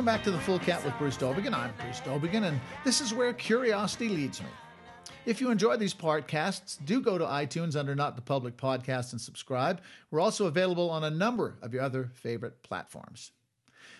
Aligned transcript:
Welcome 0.00 0.16
back 0.16 0.24
to 0.24 0.30
the 0.30 0.38
Full 0.38 0.58
Count 0.58 0.82
with 0.82 0.96
Bruce 0.96 1.18
Dowbiggin. 1.18 1.52
I'm 1.52 1.74
Bruce 1.78 2.00
Dowbiggin, 2.00 2.44
and 2.44 2.58
this 2.86 3.02
is 3.02 3.12
where 3.12 3.34
curiosity 3.34 4.08
leads 4.08 4.40
me. 4.40 4.48
If 5.26 5.42
you 5.42 5.50
enjoy 5.50 5.76
these 5.76 5.92
podcasts, 5.92 6.82
do 6.86 7.02
go 7.02 7.18
to 7.18 7.24
iTunes 7.26 7.76
under 7.76 7.94
Not 7.94 8.16
the 8.16 8.22
Public 8.22 8.56
Podcast 8.56 9.12
and 9.12 9.20
subscribe. 9.20 9.82
We're 10.10 10.20
also 10.20 10.46
available 10.46 10.88
on 10.88 11.04
a 11.04 11.10
number 11.10 11.58
of 11.60 11.74
your 11.74 11.82
other 11.82 12.12
favorite 12.14 12.62
platforms. 12.62 13.32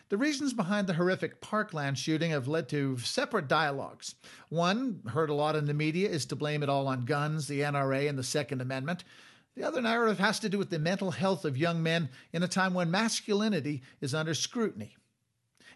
The 0.09 0.17
reasons 0.17 0.55
behind 0.55 0.87
the 0.87 0.95
horrific 0.95 1.43
Parkland 1.43 1.99
shooting 1.99 2.31
have 2.31 2.49
led 2.49 2.71
to 2.71 2.97
separate 2.97 3.47
dialogues. 3.47 4.15
One, 4.49 5.03
heard 5.07 5.29
a 5.29 5.35
lot 5.35 5.55
in 5.55 5.67
the 5.67 5.75
media, 5.75 6.09
is 6.09 6.25
to 6.27 6.35
blame 6.35 6.63
it 6.63 6.71
all 6.71 6.89
on 6.89 7.05
guns, 7.05 7.47
the 7.47 7.61
NRA, 7.61 8.09
and 8.09 8.19
the 8.19 8.25
Second 8.25 8.63
Amendment. 8.63 9.05
The 9.55 9.65
other 9.65 9.83
narrative 9.83 10.19
has 10.19 10.41
to 10.41 10.49
do 10.49 10.57
with 10.57 10.71
the 10.71 10.79
mental 10.79 11.11
health 11.11 11.45
of 11.45 11.59
young 11.59 11.83
men 11.83 12.09
in 12.33 12.43
a 12.43 12.49
time 12.49 12.73
when 12.73 12.91
masculinity 12.91 13.83
is 14.01 14.15
under 14.15 14.33
scrutiny. 14.33 14.97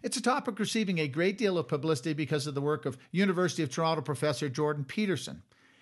It's 0.05 0.17
a 0.17 0.21
topic 0.21 0.59
receiving 0.59 0.99
a 0.99 1.07
great 1.07 1.35
deal 1.35 1.57
of 1.57 1.67
publicity 1.67 2.13
because 2.13 2.45
of 2.45 2.53
the 2.53 2.61
work 2.61 2.85
of 2.85 2.99
University 3.11 3.63
of 3.63 3.71
Toronto 3.71 4.03
professor 4.03 4.47
Jordan 4.47 4.85
Peterson. 4.85 5.41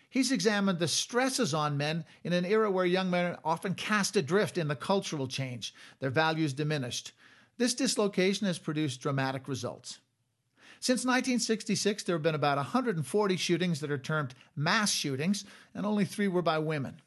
He's 0.10 0.32
examined 0.32 0.80
the 0.80 0.88
stresses 0.88 1.54
on 1.54 1.76
men 1.76 2.06
in 2.24 2.32
an 2.32 2.46
era 2.46 2.72
where 2.72 2.86
young 2.86 3.10
men 3.10 3.34
are 3.34 3.40
often 3.44 3.74
cast 3.74 4.16
adrift 4.16 4.58
in 4.58 4.70
the 4.70 4.78
cultural 4.78 5.28
change, 5.28 5.76
their 6.00 6.10
values 6.10 6.54
diminished. 6.54 7.12
This 7.58 7.74
dislocation 7.74 8.48
has 8.48 8.60
produced 8.60 9.02
dramatic 9.02 9.50
results. 9.50 10.00
Since 10.80 11.04
1966, 11.04 12.04
there 12.04 12.16
have 12.16 12.24
been 12.24 12.34
about 12.34 12.56
140 12.56 13.36
shootings 13.36 13.82
that 13.82 13.92
are 13.92 13.98
termed 13.98 14.36
mass 14.56 14.94
shootings, 14.94 15.44
and 15.76 15.86
only 15.86 16.06
three 16.06 16.30
were 16.30 16.42
by 16.42 16.60
women. 16.60 17.02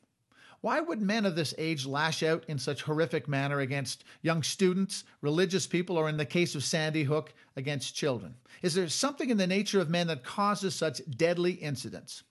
Why 0.61 0.81
would 0.81 1.01
men 1.03 1.27
of 1.27 1.37
this 1.37 1.55
age 1.59 1.87
lash 1.87 2.23
out 2.23 2.45
in 2.49 2.59
such 2.59 2.83
horrific 2.83 3.29
manner 3.29 3.61
against 3.61 4.05
young 4.23 4.43
students, 4.43 5.05
religious 5.21 5.67
people, 5.67 5.97
or 5.97 6.09
in 6.09 6.17
the 6.17 6.25
case 6.25 6.55
of 6.55 6.65
Sandy 6.65 7.05
Hook, 7.05 7.35
against 7.57 7.95
children? 7.95 8.35
Is 8.63 8.75
there 8.75 8.89
something 8.89 9.31
in 9.31 9.37
the 9.37 9.47
nature 9.47 9.81
of 9.81 9.91
men 9.91 10.07
that 10.09 10.25
causes 10.25 10.75
such 10.75 11.01
deadly 11.09 11.53
incidents? 11.53 12.23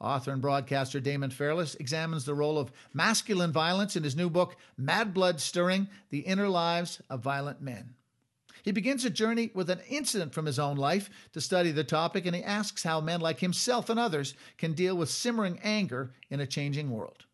Author 0.00 0.32
and 0.32 0.42
broadcaster 0.42 1.00
Damon 1.00 1.30
Fairless 1.30 1.76
examines 1.76 2.24
the 2.24 2.34
role 2.34 2.58
of 2.58 2.72
masculine 2.92 3.52
violence 3.52 3.94
in 3.94 4.02
his 4.02 4.16
new 4.16 4.28
book, 4.28 4.56
Mad 4.76 5.14
Blood 5.14 5.40
Stirring 5.40 5.88
The 6.10 6.20
Inner 6.20 6.48
Lives 6.48 7.00
of 7.08 7.20
Violent 7.20 7.62
Men. 7.62 7.94
He 8.62 8.72
begins 8.72 9.04
a 9.04 9.10
journey 9.10 9.50
with 9.54 9.70
an 9.70 9.80
incident 9.88 10.34
from 10.34 10.46
his 10.46 10.58
own 10.58 10.76
life 10.76 11.10
to 11.32 11.40
study 11.40 11.72
the 11.72 11.84
topic, 11.84 12.26
and 12.26 12.34
he 12.34 12.42
asks 12.42 12.82
how 12.82 13.00
men 13.00 13.20
like 13.20 13.40
himself 13.40 13.90
and 13.90 13.98
others 13.98 14.34
can 14.58 14.72
deal 14.72 14.96
with 14.96 15.08
simmering 15.08 15.58
anger 15.62 16.12
in 16.30 16.40
a 16.40 16.46
changing 16.46 16.90
world. 16.90 17.24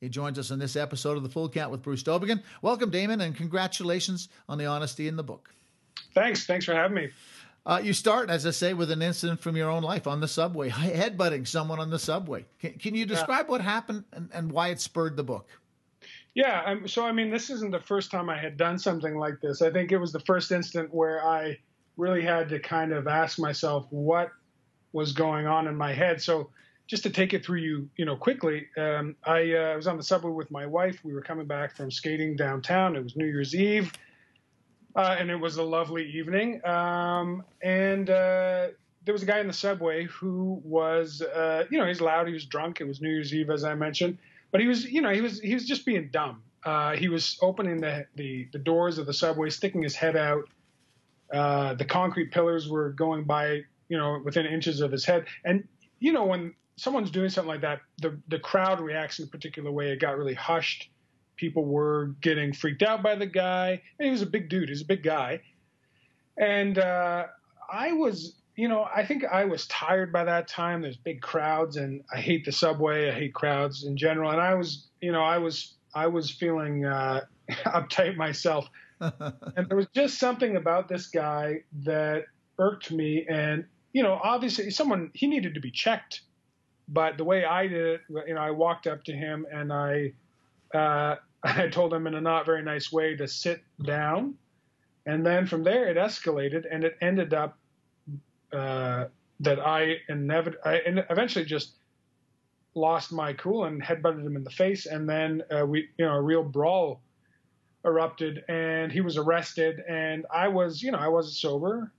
He 0.00 0.08
joins 0.08 0.38
us 0.38 0.50
in 0.50 0.60
this 0.60 0.76
episode 0.76 1.16
of 1.16 1.24
The 1.24 1.28
Full 1.28 1.48
Count 1.48 1.72
with 1.72 1.82
Bruce 1.82 2.04
Dowbiggin. 2.04 2.42
Welcome, 2.62 2.90
Damon, 2.90 3.20
and 3.20 3.34
congratulations 3.34 4.28
on 4.48 4.56
the 4.56 4.66
honesty 4.66 5.08
in 5.08 5.16
the 5.16 5.24
book. 5.24 5.50
Thanks. 6.14 6.46
Thanks 6.46 6.64
for 6.64 6.74
having 6.74 6.94
me. 6.94 7.08
Uh, 7.66 7.80
you 7.82 7.92
start, 7.92 8.30
as 8.30 8.46
I 8.46 8.52
say, 8.52 8.74
with 8.74 8.92
an 8.92 9.02
incident 9.02 9.40
from 9.40 9.56
your 9.56 9.68
own 9.68 9.82
life 9.82 10.06
on 10.06 10.20
the 10.20 10.28
subway, 10.28 10.68
headbutting 10.70 11.46
someone 11.46 11.80
on 11.80 11.90
the 11.90 11.98
subway. 11.98 12.44
Can, 12.60 12.74
can 12.74 12.94
you 12.94 13.06
describe 13.06 13.46
yeah. 13.46 13.50
what 13.50 13.60
happened 13.60 14.04
and, 14.12 14.30
and, 14.32 14.52
why 14.52 14.68
it 14.68 14.80
spurred 14.80 15.16
the 15.16 15.24
book? 15.24 15.48
Yeah, 16.34 16.62
um, 16.64 16.86
so 16.86 17.04
I 17.04 17.10
mean, 17.10 17.28
this 17.28 17.50
isn't 17.50 17.72
the 17.72 17.80
first 17.80 18.12
time 18.12 18.30
I 18.30 18.38
had 18.38 18.56
done 18.56 18.78
something 18.78 19.16
like 19.16 19.40
this. 19.40 19.60
I 19.62 19.70
think 19.70 19.90
it 19.90 19.98
was 19.98 20.12
the 20.12 20.20
first 20.20 20.52
instant 20.52 20.94
where 20.94 21.26
I 21.26 21.58
really 21.96 22.22
had 22.22 22.48
to 22.50 22.60
kind 22.60 22.92
of 22.92 23.08
ask 23.08 23.40
myself 23.40 23.88
what 23.90 24.30
was 24.92 25.12
going 25.12 25.48
on 25.48 25.66
in 25.66 25.74
my 25.74 25.92
head. 25.92 26.22
So, 26.22 26.50
just 26.88 27.04
to 27.04 27.10
take 27.10 27.34
it 27.34 27.44
through 27.44 27.60
you, 27.60 27.88
you 27.96 28.04
know, 28.04 28.16
quickly, 28.16 28.66
um, 28.76 29.14
I 29.24 29.52
uh, 29.52 29.76
was 29.76 29.86
on 29.86 29.96
the 29.96 30.02
subway 30.02 30.32
with 30.32 30.50
my 30.50 30.66
wife. 30.66 31.04
We 31.04 31.14
were 31.14 31.22
coming 31.22 31.46
back 31.46 31.76
from 31.76 31.90
skating 31.92 32.34
downtown. 32.34 32.96
It 32.96 33.04
was 33.04 33.14
New 33.14 33.26
Year's 33.26 33.54
Eve 33.54 33.92
uh, 34.98 35.16
and 35.18 35.30
it 35.30 35.36
was 35.36 35.56
a 35.56 35.62
lovely 35.62 36.10
evening. 36.10 36.64
Um, 36.66 37.44
and 37.62 38.10
uh, 38.10 38.68
there 39.04 39.12
was 39.12 39.22
a 39.22 39.26
guy 39.26 39.38
in 39.38 39.46
the 39.46 39.52
subway 39.52 40.04
who 40.06 40.60
was, 40.64 41.22
uh, 41.22 41.64
you 41.70 41.78
know, 41.78 41.86
he's 41.86 42.00
loud, 42.00 42.26
he 42.26 42.34
was 42.34 42.46
drunk. 42.46 42.80
It 42.80 42.84
was 42.84 43.00
New 43.00 43.10
Year's 43.10 43.32
Eve, 43.32 43.50
as 43.50 43.62
I 43.62 43.74
mentioned, 43.74 44.18
but 44.50 44.60
he 44.60 44.66
was, 44.66 44.84
you 44.84 45.00
know, 45.00 45.10
he 45.10 45.20
was 45.20 45.40
he 45.40 45.54
was 45.54 45.64
just 45.64 45.86
being 45.86 46.08
dumb. 46.12 46.42
Uh, 46.64 46.96
he 46.96 47.08
was 47.08 47.38
opening 47.40 47.80
the, 47.80 48.06
the, 48.16 48.48
the 48.52 48.58
doors 48.58 48.98
of 48.98 49.06
the 49.06 49.14
subway, 49.14 49.48
sticking 49.48 49.82
his 49.82 49.94
head 49.94 50.16
out. 50.16 50.42
Uh, 51.32 51.74
the 51.74 51.84
concrete 51.84 52.32
pillars 52.32 52.68
were 52.68 52.90
going 52.90 53.22
by, 53.22 53.62
you 53.88 53.96
know, 53.96 54.20
within 54.24 54.44
inches 54.46 54.80
of 54.80 54.90
his 54.90 55.04
head. 55.04 55.26
And 55.44 55.66
you 56.00 56.12
know, 56.12 56.24
when 56.24 56.54
someone's 56.78 57.10
doing 57.10 57.28
something 57.28 57.48
like 57.48 57.60
that, 57.62 57.80
the 57.98 58.18
the 58.28 58.38
crowd 58.38 58.80
reacts 58.80 59.18
in 59.18 59.24
a 59.24 59.28
particular 59.28 59.70
way. 59.70 59.90
It 59.90 60.00
got 60.00 60.16
really 60.16 60.34
hushed 60.34 60.90
people 61.38 61.64
were 61.64 62.14
getting 62.20 62.52
freaked 62.52 62.82
out 62.82 63.02
by 63.02 63.14
the 63.14 63.26
guy. 63.26 63.80
And 63.98 64.06
he 64.06 64.10
was 64.10 64.20
a 64.20 64.26
big 64.26 64.50
dude. 64.50 64.68
He's 64.68 64.82
a 64.82 64.86
big 64.86 65.02
guy. 65.02 65.40
And 66.36 66.78
uh, 66.78 67.26
I 67.72 67.92
was, 67.92 68.34
you 68.56 68.68
know, 68.68 68.86
I 68.94 69.06
think 69.06 69.24
I 69.24 69.44
was 69.46 69.66
tired 69.68 70.12
by 70.12 70.24
that 70.24 70.48
time. 70.48 70.82
There's 70.82 70.96
big 70.96 71.22
crowds, 71.22 71.76
and 71.76 72.02
I 72.12 72.20
hate 72.20 72.44
the 72.44 72.52
subway. 72.52 73.08
I 73.08 73.12
hate 73.12 73.34
crowds 73.34 73.84
in 73.84 73.96
general. 73.96 74.30
And 74.30 74.40
I 74.40 74.54
was, 74.54 74.88
you 75.00 75.12
know, 75.12 75.22
I 75.22 75.38
was, 75.38 75.74
I 75.94 76.08
was 76.08 76.30
feeling 76.30 76.84
uh, 76.84 77.22
uptight 77.50 78.16
myself. 78.16 78.68
and 79.00 79.68
there 79.68 79.76
was 79.76 79.86
just 79.94 80.18
something 80.18 80.56
about 80.56 80.88
this 80.88 81.06
guy 81.06 81.62
that 81.84 82.24
irked 82.58 82.90
me. 82.90 83.24
And 83.28 83.64
you 83.92 84.02
know, 84.02 84.20
obviously, 84.22 84.70
someone 84.70 85.10
he 85.14 85.26
needed 85.26 85.54
to 85.54 85.60
be 85.60 85.70
checked. 85.70 86.22
But 86.88 87.18
the 87.18 87.24
way 87.24 87.44
I 87.44 87.66
did 87.66 87.86
it, 87.86 88.00
you 88.26 88.34
know, 88.34 88.40
I 88.40 88.50
walked 88.50 88.86
up 88.86 89.04
to 89.04 89.12
him 89.12 89.46
and 89.52 89.72
I 89.72 90.12
uh, 90.74 91.16
I 91.42 91.68
told 91.68 91.92
him 91.92 92.06
in 92.06 92.14
a 92.14 92.20
not 92.20 92.46
very 92.46 92.62
nice 92.62 92.90
way 92.90 93.16
to 93.16 93.28
sit 93.28 93.62
down. 93.84 94.34
And 95.06 95.24
then 95.24 95.46
from 95.46 95.62
there, 95.64 95.88
it 95.88 95.96
escalated, 95.96 96.64
and 96.70 96.84
it 96.84 96.96
ended 97.00 97.32
up 97.32 97.56
uh, 98.52 99.06
that 99.40 99.58
I, 99.60 99.96
inevit- 100.10 100.56
I 100.66 100.80
eventually 101.10 101.44
just 101.44 101.76
lost 102.74 103.12
my 103.12 103.32
cool 103.32 103.64
and 103.64 103.82
headbutted 103.82 104.22
him 104.24 104.36
in 104.36 104.44
the 104.44 104.50
face. 104.50 104.86
And 104.86 105.08
then 105.08 105.42
uh, 105.50 105.64
we, 105.64 105.88
you 105.96 106.04
know, 106.04 106.12
a 106.14 106.20
real 106.20 106.42
brawl 106.42 107.00
erupted, 107.84 108.44
and 108.48 108.92
he 108.92 109.00
was 109.00 109.16
arrested. 109.16 109.80
And 109.88 110.26
I 110.34 110.48
was, 110.48 110.82
you 110.82 110.90
know, 110.90 110.98
I 110.98 111.08
wasn't 111.08 111.36
sober, 111.36 111.92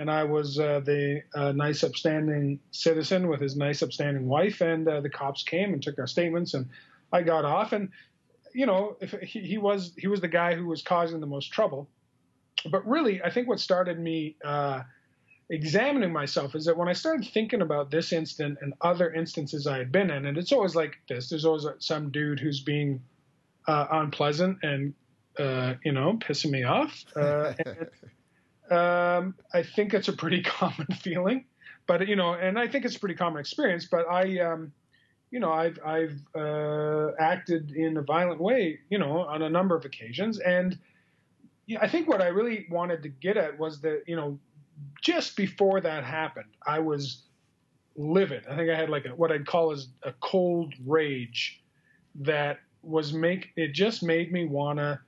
and 0.00 0.10
I 0.10 0.24
was 0.24 0.58
uh, 0.58 0.80
the 0.80 1.22
uh, 1.34 1.52
nice, 1.52 1.84
upstanding 1.84 2.58
citizen 2.70 3.28
with 3.28 3.38
his 3.38 3.54
nice, 3.54 3.82
upstanding 3.82 4.26
wife. 4.28 4.62
And 4.62 4.88
uh, 4.88 5.02
the 5.02 5.10
cops 5.10 5.42
came 5.42 5.74
and 5.74 5.82
took 5.82 5.98
our 5.98 6.06
statements, 6.06 6.54
and 6.54 6.70
I 7.12 7.20
got 7.20 7.44
off. 7.44 7.72
And 7.72 7.90
you 8.54 8.64
know, 8.64 8.96
if 9.02 9.12
he, 9.20 9.40
he, 9.40 9.58
was 9.58 9.92
he 9.98 10.06
was 10.06 10.22
the 10.22 10.28
guy 10.28 10.54
who 10.54 10.66
was 10.66 10.80
causing 10.80 11.20
the 11.20 11.26
most 11.26 11.52
trouble. 11.52 11.86
But 12.70 12.88
really, 12.88 13.22
I 13.22 13.28
think 13.30 13.46
what 13.46 13.60
started 13.60 14.00
me 14.00 14.36
uh, 14.42 14.84
examining 15.50 16.14
myself 16.14 16.54
is 16.54 16.64
that 16.64 16.78
when 16.78 16.88
I 16.88 16.94
started 16.94 17.28
thinking 17.28 17.60
about 17.60 17.90
this 17.90 18.10
incident 18.14 18.58
and 18.62 18.72
other 18.80 19.12
instances 19.12 19.66
I 19.66 19.76
had 19.76 19.92
been 19.92 20.10
in, 20.10 20.24
and 20.24 20.38
it's 20.38 20.50
always 20.50 20.74
like 20.74 20.96
this: 21.10 21.28
there's 21.28 21.44
always 21.44 21.66
some 21.78 22.10
dude 22.10 22.40
who's 22.40 22.62
being 22.62 23.02
uh, 23.68 23.86
unpleasant 23.90 24.60
and 24.62 24.94
uh, 25.38 25.74
you 25.84 25.92
know 25.92 26.14
pissing 26.14 26.52
me 26.52 26.64
off. 26.64 27.04
Um, 28.70 29.34
I 29.52 29.62
think 29.62 29.94
it's 29.94 30.08
a 30.08 30.12
pretty 30.12 30.42
common 30.58 30.86
feeling, 31.00 31.44
but 31.86 32.06
you 32.08 32.16
know, 32.16 32.34
and 32.34 32.58
I 32.58 32.68
think 32.68 32.84
it's 32.84 32.96
a 32.96 33.00
pretty 33.00 33.16
common 33.16 33.40
experience. 33.40 33.86
But 33.86 34.08
I 34.08 34.38
um, 34.40 34.72
you 35.30 35.40
know, 35.40 35.52
I've 35.52 35.78
I've 35.84 36.18
uh, 36.34 37.12
acted 37.18 37.72
in 37.72 37.96
a 37.96 38.02
violent 38.02 38.40
way, 38.40 38.78
you 38.90 38.98
know, 38.98 39.20
on 39.20 39.42
a 39.42 39.50
number 39.50 39.76
of 39.76 39.84
occasions, 39.84 40.38
and 40.38 40.78
I 41.78 41.88
think 41.88 42.08
what 42.08 42.20
I 42.20 42.28
really 42.28 42.66
wanted 42.70 43.02
to 43.02 43.08
get 43.08 43.36
at 43.36 43.58
was 43.58 43.80
that, 43.82 44.02
you 44.06 44.16
know, 44.16 44.38
just 45.00 45.36
before 45.36 45.80
that 45.80 46.04
happened, 46.04 46.50
I 46.66 46.78
was 46.78 47.22
livid. 47.96 48.46
I 48.48 48.56
think 48.56 48.70
I 48.70 48.76
had 48.76 48.88
like 48.88 49.06
a, 49.06 49.10
what 49.10 49.30
I'd 49.30 49.46
call 49.46 49.72
as 49.72 49.88
a 50.02 50.12
cold 50.20 50.74
rage 50.84 51.62
that 52.16 52.58
was 52.82 53.12
make 53.12 53.50
it 53.56 53.72
just 53.72 54.02
made 54.02 54.32
me 54.32 54.46
want 54.46 54.78
to 54.78 54.98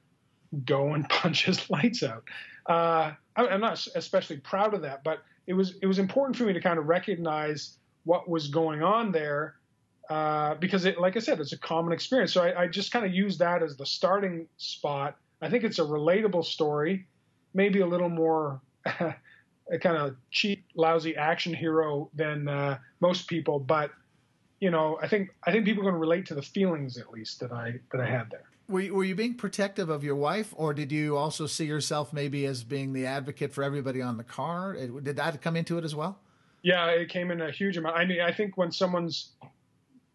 go 0.64 0.94
and 0.94 1.08
punch 1.08 1.46
his 1.46 1.68
lights 1.70 2.02
out. 2.02 2.24
Uh, 2.66 3.12
I'm 3.36 3.60
not 3.60 3.86
especially 3.94 4.38
proud 4.38 4.74
of 4.74 4.82
that, 4.82 5.04
but 5.04 5.22
it 5.46 5.54
was 5.54 5.74
it 5.82 5.86
was 5.86 5.98
important 5.98 6.36
for 6.36 6.44
me 6.44 6.52
to 6.52 6.60
kind 6.60 6.78
of 6.78 6.86
recognize 6.86 7.78
what 8.04 8.28
was 8.28 8.48
going 8.48 8.82
on 8.82 9.12
there 9.12 9.56
uh, 10.10 10.54
because 10.56 10.84
it, 10.84 11.00
like 11.00 11.16
I 11.16 11.20
said, 11.20 11.40
it's 11.40 11.52
a 11.52 11.58
common 11.58 11.92
experience. 11.92 12.32
So 12.32 12.42
I, 12.42 12.62
I 12.62 12.66
just 12.66 12.92
kind 12.92 13.06
of 13.06 13.14
use 13.14 13.38
that 13.38 13.62
as 13.62 13.76
the 13.76 13.86
starting 13.86 14.46
spot. 14.56 15.16
I 15.40 15.48
think 15.48 15.64
it's 15.64 15.78
a 15.78 15.84
relatable 15.84 16.44
story, 16.44 17.06
maybe 17.54 17.80
a 17.80 17.86
little 17.86 18.08
more 18.08 18.60
kind 18.84 19.96
of 19.96 20.16
cheap, 20.30 20.64
lousy 20.74 21.16
action 21.16 21.54
hero 21.54 22.10
than 22.14 22.48
uh, 22.48 22.78
most 23.00 23.26
people, 23.26 23.58
but 23.58 23.90
you 24.60 24.70
know, 24.70 24.96
I 25.02 25.08
think 25.08 25.30
I 25.44 25.50
think 25.50 25.64
people 25.64 25.82
can 25.82 25.94
relate 25.94 26.26
to 26.26 26.36
the 26.36 26.42
feelings 26.42 26.96
at 26.96 27.10
least 27.10 27.40
that 27.40 27.50
I 27.50 27.80
that 27.90 28.00
I 28.00 28.06
had 28.06 28.30
there. 28.30 28.44
Were 28.68 28.80
you, 28.80 28.94
were 28.94 29.04
you 29.04 29.14
being 29.14 29.34
protective 29.34 29.88
of 29.88 30.04
your 30.04 30.16
wife, 30.16 30.54
or 30.56 30.72
did 30.72 30.92
you 30.92 31.16
also 31.16 31.46
see 31.46 31.66
yourself 31.66 32.12
maybe 32.12 32.46
as 32.46 32.62
being 32.64 32.92
the 32.92 33.06
advocate 33.06 33.52
for 33.52 33.64
everybody 33.64 34.00
on 34.00 34.16
the 34.16 34.24
car? 34.24 34.74
Did 34.74 35.16
that 35.16 35.42
come 35.42 35.56
into 35.56 35.78
it 35.78 35.84
as 35.84 35.94
well? 35.94 36.18
Yeah, 36.62 36.86
it 36.86 37.08
came 37.08 37.30
in 37.30 37.40
a 37.40 37.50
huge 37.50 37.76
amount. 37.76 37.96
I 37.96 38.04
mean, 38.04 38.20
I 38.20 38.32
think 38.32 38.56
when 38.56 38.70
someone's 38.70 39.32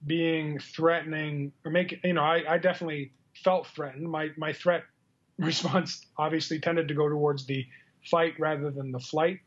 being 0.05 0.59
threatening 0.59 1.51
or 1.65 1.71
make 1.71 1.99
you 2.03 2.13
know 2.13 2.21
I, 2.21 2.53
I 2.53 2.57
definitely 2.57 3.11
felt 3.43 3.67
threatened. 3.67 4.09
My 4.09 4.29
my 4.37 4.53
threat 4.53 4.83
response 5.37 6.05
obviously 6.17 6.59
tended 6.59 6.87
to 6.87 6.93
go 6.93 7.09
towards 7.09 7.45
the 7.45 7.65
fight 8.09 8.33
rather 8.39 8.71
than 8.71 8.91
the 8.91 8.99
flight. 8.99 9.39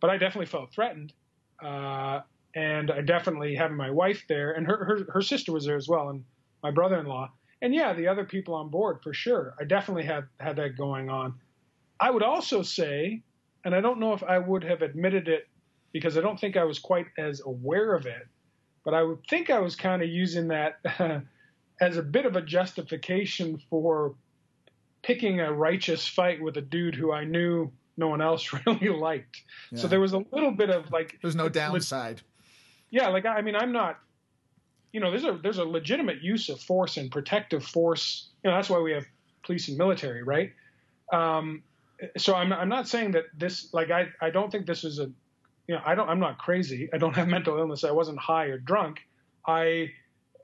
But 0.00 0.10
I 0.10 0.18
definitely 0.18 0.46
felt 0.46 0.72
threatened. 0.72 1.12
Uh, 1.62 2.20
and 2.54 2.90
I 2.90 3.02
definitely 3.02 3.54
having 3.54 3.76
my 3.76 3.90
wife 3.90 4.24
there, 4.28 4.52
and 4.52 4.66
her, 4.66 4.84
her 4.84 5.12
her 5.12 5.22
sister 5.22 5.52
was 5.52 5.66
there 5.66 5.76
as 5.76 5.88
well, 5.88 6.08
and 6.08 6.24
my 6.62 6.70
brother-in-law, 6.70 7.30
and 7.62 7.74
yeah, 7.74 7.92
the 7.92 8.08
other 8.08 8.24
people 8.24 8.54
on 8.54 8.68
board 8.68 8.98
for 9.02 9.12
sure. 9.12 9.54
I 9.60 9.64
definitely 9.64 10.04
had 10.04 10.24
had 10.40 10.56
that 10.56 10.76
going 10.76 11.08
on. 11.08 11.34
I 11.98 12.10
would 12.10 12.22
also 12.22 12.62
say, 12.62 13.22
and 13.64 13.74
I 13.74 13.80
don't 13.80 13.98
know 13.98 14.12
if 14.12 14.22
I 14.22 14.38
would 14.38 14.64
have 14.64 14.82
admitted 14.82 15.28
it 15.28 15.48
because 15.92 16.18
I 16.18 16.20
don't 16.20 16.38
think 16.38 16.56
I 16.56 16.64
was 16.64 16.78
quite 16.78 17.06
as 17.18 17.40
aware 17.44 17.94
of 17.94 18.06
it, 18.06 18.26
but 18.84 18.92
I 18.94 19.02
would 19.02 19.26
think 19.28 19.50
I 19.50 19.58
was 19.58 19.76
kind 19.76 20.02
of 20.02 20.08
using 20.08 20.48
that 20.48 20.78
as 21.80 21.96
a 21.96 22.02
bit 22.02 22.26
of 22.26 22.36
a 22.36 22.42
justification 22.42 23.60
for 23.70 24.14
picking 25.02 25.40
a 25.40 25.52
righteous 25.52 26.06
fight 26.06 26.42
with 26.42 26.56
a 26.56 26.62
dude 26.62 26.94
who 26.94 27.12
I 27.12 27.24
knew 27.24 27.72
no 27.96 28.08
one 28.08 28.20
else 28.20 28.52
really 28.66 28.90
liked. 28.90 29.42
Yeah. 29.70 29.80
So 29.80 29.88
there 29.88 30.00
was 30.00 30.12
a 30.12 30.24
little 30.32 30.52
bit 30.52 30.68
of 30.68 30.90
like 30.92 31.18
there's 31.22 31.36
no 31.36 31.48
downside 31.48 32.20
yeah, 32.90 33.08
like 33.08 33.26
I 33.26 33.40
mean, 33.42 33.56
I'm 33.56 33.72
not. 33.72 33.98
You 34.96 35.02
know, 35.02 35.10
there's 35.10 35.24
a 35.24 35.38
there's 35.42 35.58
a 35.58 35.64
legitimate 35.64 36.22
use 36.22 36.48
of 36.48 36.58
force 36.58 36.96
and 36.96 37.10
protective 37.10 37.62
force. 37.62 38.30
You 38.42 38.48
know, 38.48 38.56
that's 38.56 38.70
why 38.70 38.80
we 38.80 38.92
have 38.92 39.04
police 39.44 39.68
and 39.68 39.76
military, 39.76 40.22
right? 40.22 40.52
Um, 41.12 41.62
so 42.16 42.34
I'm 42.34 42.50
I'm 42.50 42.70
not 42.70 42.88
saying 42.88 43.10
that 43.10 43.24
this 43.36 43.74
like 43.74 43.90
I 43.90 44.08
I 44.22 44.30
don't 44.30 44.50
think 44.50 44.64
this 44.64 44.84
is 44.84 44.98
a 44.98 45.10
you 45.68 45.74
know 45.74 45.82
I 45.84 45.94
don't 45.96 46.08
I'm 46.08 46.18
not 46.18 46.38
crazy. 46.38 46.88
I 46.94 46.96
don't 46.96 47.14
have 47.14 47.28
mental 47.36 47.58
illness. 47.58 47.84
I 47.84 47.90
wasn't 47.90 48.18
high 48.18 48.46
or 48.46 48.56
drunk. 48.56 49.00
I 49.46 49.90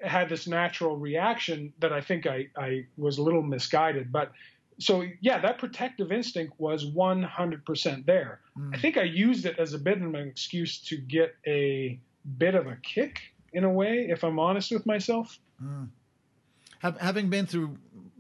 had 0.03 0.29
this 0.29 0.47
natural 0.47 0.99
reaction 0.99 1.73
that 1.79 1.95
I 1.95 2.03
think 2.03 2.27
I 2.27 2.49
I 2.55 2.85
was 2.99 3.17
a 3.17 3.23
little 3.23 3.41
misguided, 3.41 4.13
but 4.13 4.33
so 4.79 5.03
yeah, 5.23 5.39
that 5.39 5.57
protective 5.57 6.13
instinct 6.13 6.53
was 6.59 6.85
100% 6.85 8.05
there. 8.05 8.41
Mm. 8.59 8.77
I 8.77 8.79
think 8.79 8.99
I 8.99 9.05
used 9.05 9.47
it 9.47 9.59
as 9.59 9.73
a 9.73 9.79
bit 9.79 9.97
of 9.97 10.03
an 10.03 10.29
excuse 10.29 10.79
to 10.83 10.99
get 10.99 11.37
a 11.47 11.99
bit 12.37 12.55
of 12.55 12.67
a 12.67 12.77
kick 12.83 13.32
in 13.53 13.65
a 13.65 13.71
way, 13.71 14.07
if 14.09 14.25
I'm 14.25 14.39
honest 14.39 14.71
with 14.71 14.87
myself. 14.87 15.39
Mm. 15.63 15.89
Having 16.81 17.31
been 17.31 17.47
through 17.47 17.77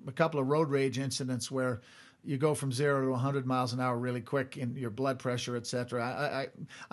a 0.06 0.12
couple 0.12 0.38
of 0.38 0.46
road 0.46 0.70
rage 0.70 0.99
incidents 0.99 1.50
where 1.50 1.81
you 2.25 2.37
go 2.37 2.55
from 2.55 2.70
zero 2.70 3.02
to 3.02 3.11
100 3.11 3.46
miles 3.46 3.73
an 3.73 3.81
hour 3.81 3.99
really 3.99 4.20
quick 4.20 4.56
in 4.56 4.76
your 4.76 4.90
blood 4.90 5.19
pressure, 5.19 5.56
et 5.56 5.67
cetera, 5.67 6.05
I, 6.05 6.40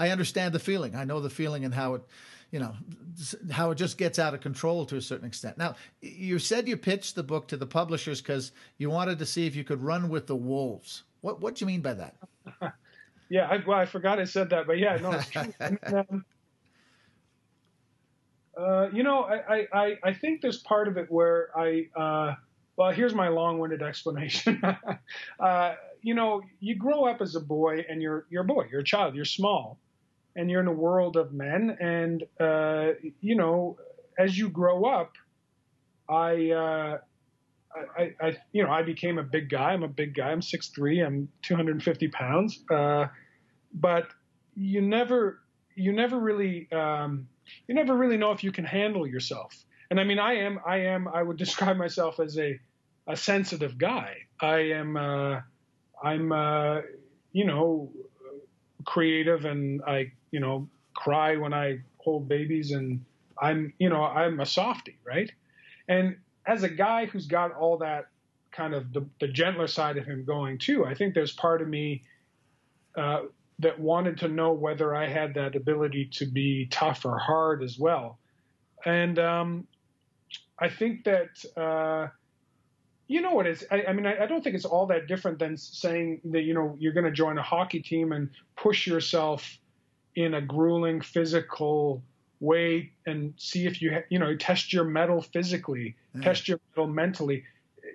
I, 0.03 0.07
I 0.07 0.09
understand 0.09 0.53
the 0.53 0.59
feeling. 0.59 0.95
I 0.95 1.03
know 1.03 1.19
the 1.19 1.29
feeling 1.29 1.65
and 1.65 1.73
how 1.73 1.95
it, 1.95 2.01
you 2.51 2.59
know, 2.59 2.73
how 3.51 3.69
it 3.69 3.75
just 3.75 3.97
gets 3.97 4.17
out 4.17 4.33
of 4.33 4.41
control 4.41 4.85
to 4.87 4.95
a 4.95 5.01
certain 5.01 5.27
extent. 5.27 5.57
Now, 5.57 5.75
you 6.01 6.39
said 6.39 6.67
you 6.67 6.77
pitched 6.77 7.13
the 7.13 7.23
book 7.23 7.47
to 7.49 7.57
the 7.57 7.67
publishers 7.67 8.21
because 8.21 8.51
you 8.79 8.89
wanted 8.89 9.19
to 9.19 9.25
see 9.25 9.45
if 9.45 9.55
you 9.55 9.63
could 9.63 9.83
run 9.83 10.09
with 10.09 10.25
the 10.25 10.35
wolves. 10.35 11.03
What 11.21 11.41
what 11.41 11.55
do 11.55 11.63
you 11.63 11.67
mean 11.67 11.81
by 11.81 11.93
that? 11.93 12.15
yeah, 13.29 13.47
I, 13.47 13.63
well, 13.67 13.77
I 13.77 13.85
forgot 13.85 14.19
I 14.19 14.23
said 14.23 14.49
that, 14.49 14.65
but 14.65 14.79
yeah, 14.79 14.95
no, 14.95 15.11
it's 15.11 15.29
true. 15.29 15.53
um, 15.83 16.25
uh, 18.59 18.89
you 18.91 19.03
know, 19.03 19.23
I, 19.23 19.67
I, 19.73 19.97
I 20.03 20.13
think 20.13 20.41
there's 20.41 20.57
part 20.57 20.87
of 20.87 20.97
it 20.97 21.09
where 21.09 21.49
I, 21.57 21.87
uh, 21.95 22.35
well, 22.75 22.91
here's 22.91 23.13
my 23.13 23.29
long-winded 23.29 23.81
explanation. 23.91 24.61
uh, 25.39 25.75
you 26.01 26.13
know, 26.13 26.41
you 26.59 26.75
grow 26.75 27.05
up 27.05 27.21
as 27.21 27.35
a 27.35 27.39
boy 27.39 27.85
and 27.89 28.01
you're, 28.01 28.25
you're 28.29 28.43
a 28.43 28.45
boy, 28.45 28.65
you're 28.71 28.81
a 28.81 28.85
child, 28.85 29.15
you're 29.15 29.25
small 29.25 29.79
and 30.35 30.49
you're 30.49 30.61
in 30.61 30.67
a 30.67 30.73
world 30.73 31.15
of 31.15 31.33
men. 31.33 31.77
And, 31.79 32.23
uh, 32.39 32.91
you 33.21 33.35
know, 33.35 33.77
as 34.17 34.37
you 34.37 34.49
grow 34.49 34.85
up, 34.85 35.13
I, 36.09 36.51
uh, 36.51 36.97
I, 37.97 38.13
I, 38.21 38.37
you 38.51 38.63
know, 38.63 38.71
I 38.71 38.81
became 38.81 39.17
a 39.19 39.23
big 39.23 39.49
guy. 39.49 39.73
I'm 39.73 39.83
a 39.83 39.87
big 39.87 40.15
guy. 40.15 40.31
I'm 40.31 40.41
6'3". 40.41 41.05
I'm 41.05 41.29
250 41.43 42.07
pounds. 42.09 42.59
But 42.67 44.07
you 44.55 44.81
never, 44.81 45.41
you 45.75 45.91
never 45.93 46.19
really, 46.19 46.71
um, 46.71 47.27
you 47.67 47.75
never 47.75 47.95
really 47.95 48.17
know 48.17 48.31
if 48.31 48.43
you 48.43 48.51
can 48.51 48.65
handle 48.65 49.07
yourself. 49.07 49.53
And 49.89 49.99
I 49.99 50.03
mean, 50.03 50.19
I 50.19 50.33
am, 50.33 50.59
I 50.65 50.77
am, 50.77 51.07
I 51.07 51.23
would 51.23 51.37
describe 51.45 51.77
myself 51.77 52.19
as 52.19 52.37
a, 52.37 52.59
a 53.07 53.15
sensitive 53.15 53.77
guy. 53.77 54.17
I 54.39 54.57
am, 54.71 54.97
uh, 54.97 55.41
I'm, 56.03 56.31
uh, 56.31 56.81
you 57.31 57.45
know, 57.45 57.91
creative 58.85 59.45
and 59.45 59.81
I, 59.85 60.11
you 60.31 60.39
know, 60.39 60.67
cry 60.93 61.37
when 61.37 61.53
I 61.53 61.79
hold 61.97 62.27
babies 62.27 62.71
and 62.71 63.03
I'm, 63.41 63.73
you 63.79 63.89
know, 63.89 64.03
I'm 64.03 64.39
a 64.39 64.45
softy, 64.45 64.97
right? 65.05 65.31
And 65.87 66.17
as 66.45 66.63
a 66.63 66.69
guy 66.69 67.05
who's 67.05 67.27
got 67.27 67.53
all 67.53 67.77
that 67.77 68.07
kind 68.51 68.73
of 68.73 68.91
the, 68.93 69.05
the 69.19 69.27
gentler 69.27 69.67
side 69.67 69.97
of 69.97 70.05
him 70.05 70.25
going 70.25 70.57
too, 70.57 70.85
I 70.85 70.93
think 70.93 71.13
there's 71.13 71.31
part 71.31 71.61
of 71.61 71.67
me 71.67 72.03
uh, 72.95 73.23
that 73.59 73.79
wanted 73.79 74.17
to 74.17 74.27
know 74.27 74.53
whether 74.53 74.95
I 74.95 75.07
had 75.07 75.33
that 75.35 75.55
ability 75.55 76.09
to 76.13 76.25
be 76.25 76.67
tough 76.71 77.05
or 77.05 77.17
hard 77.17 77.61
as 77.61 77.77
well. 77.77 78.17
And 78.85 79.19
um, 79.19 79.67
I 80.57 80.69
think 80.69 81.03
that, 81.03 81.29
uh, 81.57 82.07
you 83.07 83.21
know 83.21 83.33
what 83.33 83.47
is, 83.47 83.65
I, 83.69 83.83
I 83.89 83.93
mean, 83.93 84.05
I, 84.05 84.23
I, 84.23 84.25
don't 84.27 84.43
think 84.43 84.55
it's 84.55 84.65
all 84.65 84.85
that 84.87 85.07
different 85.07 85.39
than 85.39 85.57
saying 85.57 86.21
that, 86.25 86.43
you 86.43 86.53
know, 86.53 86.77
you're 86.79 86.93
going 86.93 87.05
to 87.05 87.11
join 87.11 87.37
a 87.37 87.41
hockey 87.41 87.81
team 87.81 88.13
and 88.13 88.29
push 88.55 88.87
yourself 88.87 89.57
in 90.15 90.35
a 90.35 90.41
grueling 90.41 91.01
physical 91.01 92.01
way 92.39 92.91
and 93.05 93.33
see 93.35 93.65
if 93.65 93.81
you, 93.81 93.91
ha- 93.91 94.03
you 94.09 94.19
know, 94.19 94.37
test 94.37 94.71
your 94.71 94.85
mettle 94.85 95.21
physically, 95.21 95.97
mm. 96.15 96.23
test 96.23 96.47
your 96.47 96.59
mettle 96.71 96.87
mentally. 96.87 97.43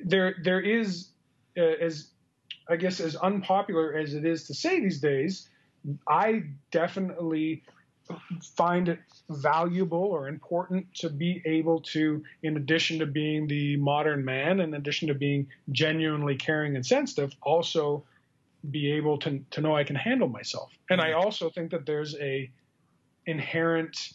There, 0.04 0.34
there 0.42 0.60
is, 0.60 1.08
uh, 1.56 1.62
as 1.62 2.08
I 2.68 2.76
guess, 2.76 3.00
as 3.00 3.16
unpopular 3.16 3.94
as 3.94 4.14
it 4.14 4.26
is 4.26 4.44
to 4.44 4.54
say 4.54 4.80
these 4.80 5.00
days, 5.00 5.48
I 6.06 6.44
definitely 6.70 7.62
find 8.56 8.88
it 8.88 8.98
valuable 9.30 9.98
or 9.98 10.28
important 10.28 10.92
to 10.94 11.08
be 11.08 11.42
able 11.46 11.80
to, 11.80 12.22
in 12.42 12.56
addition 12.56 12.98
to 12.98 13.06
being 13.06 13.46
the 13.46 13.76
modern 13.76 14.24
man, 14.24 14.60
in 14.60 14.74
addition 14.74 15.08
to 15.08 15.14
being 15.14 15.46
genuinely 15.72 16.36
caring 16.36 16.76
and 16.76 16.84
sensitive, 16.84 17.32
also 17.42 18.04
be 18.70 18.92
able 18.92 19.18
to, 19.18 19.40
to 19.50 19.60
know 19.60 19.76
I 19.76 19.84
can 19.84 19.96
handle 19.96 20.28
myself. 20.28 20.70
And 20.90 21.00
I 21.00 21.12
also 21.12 21.50
think 21.50 21.70
that 21.70 21.86
there's 21.86 22.14
a 22.16 22.50
inherent 23.26 24.12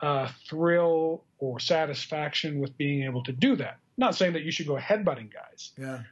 uh, 0.00 0.28
thrill 0.48 1.24
or 1.38 1.58
satisfaction 1.58 2.60
with 2.60 2.76
being 2.76 3.04
able 3.04 3.22
to 3.24 3.32
do 3.32 3.56
that. 3.56 3.78
Not 3.96 4.14
saying 4.14 4.34
that 4.34 4.42
you 4.42 4.50
should 4.50 4.66
go 4.66 4.76
headbutting 4.76 5.32
guys. 5.32 5.72
Yeah. 5.78 6.02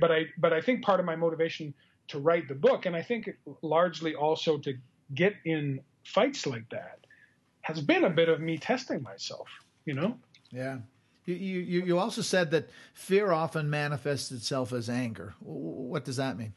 But 0.00 0.12
I 0.12 0.26
but 0.38 0.52
I 0.52 0.60
think 0.60 0.84
part 0.84 1.00
of 1.00 1.06
my 1.06 1.16
motivation 1.16 1.74
to 2.08 2.18
write 2.18 2.48
the 2.48 2.54
book, 2.54 2.86
and 2.86 2.94
I 2.94 3.02
think 3.02 3.30
largely 3.62 4.14
also 4.14 4.58
to 4.58 4.74
get 5.14 5.34
in 5.44 5.80
fights 6.04 6.46
like 6.46 6.68
that, 6.70 6.98
has 7.62 7.80
been 7.80 8.04
a 8.04 8.10
bit 8.10 8.28
of 8.28 8.40
me 8.40 8.58
testing 8.58 9.02
myself. 9.02 9.48
You 9.84 9.94
know? 9.94 10.18
Yeah. 10.50 10.78
You, 11.24 11.34
you, 11.34 11.84
you 11.84 11.98
also 11.98 12.20
said 12.20 12.50
that 12.50 12.68
fear 12.94 13.30
often 13.30 13.70
manifests 13.70 14.32
itself 14.32 14.72
as 14.72 14.90
anger. 14.90 15.34
What 15.40 16.04
does 16.04 16.16
that 16.16 16.36
mean? 16.36 16.52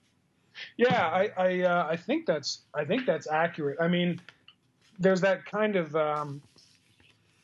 Yeah, 0.77 1.07
I 1.07 1.29
I, 1.37 1.61
uh, 1.61 1.87
I 1.89 1.97
think 1.97 2.25
that's 2.25 2.61
I 2.73 2.85
think 2.85 3.05
that's 3.05 3.27
accurate. 3.27 3.77
I 3.79 3.87
mean, 3.87 4.21
there's 4.99 5.21
that 5.21 5.45
kind 5.45 5.75
of 5.75 5.95
um, 5.95 6.41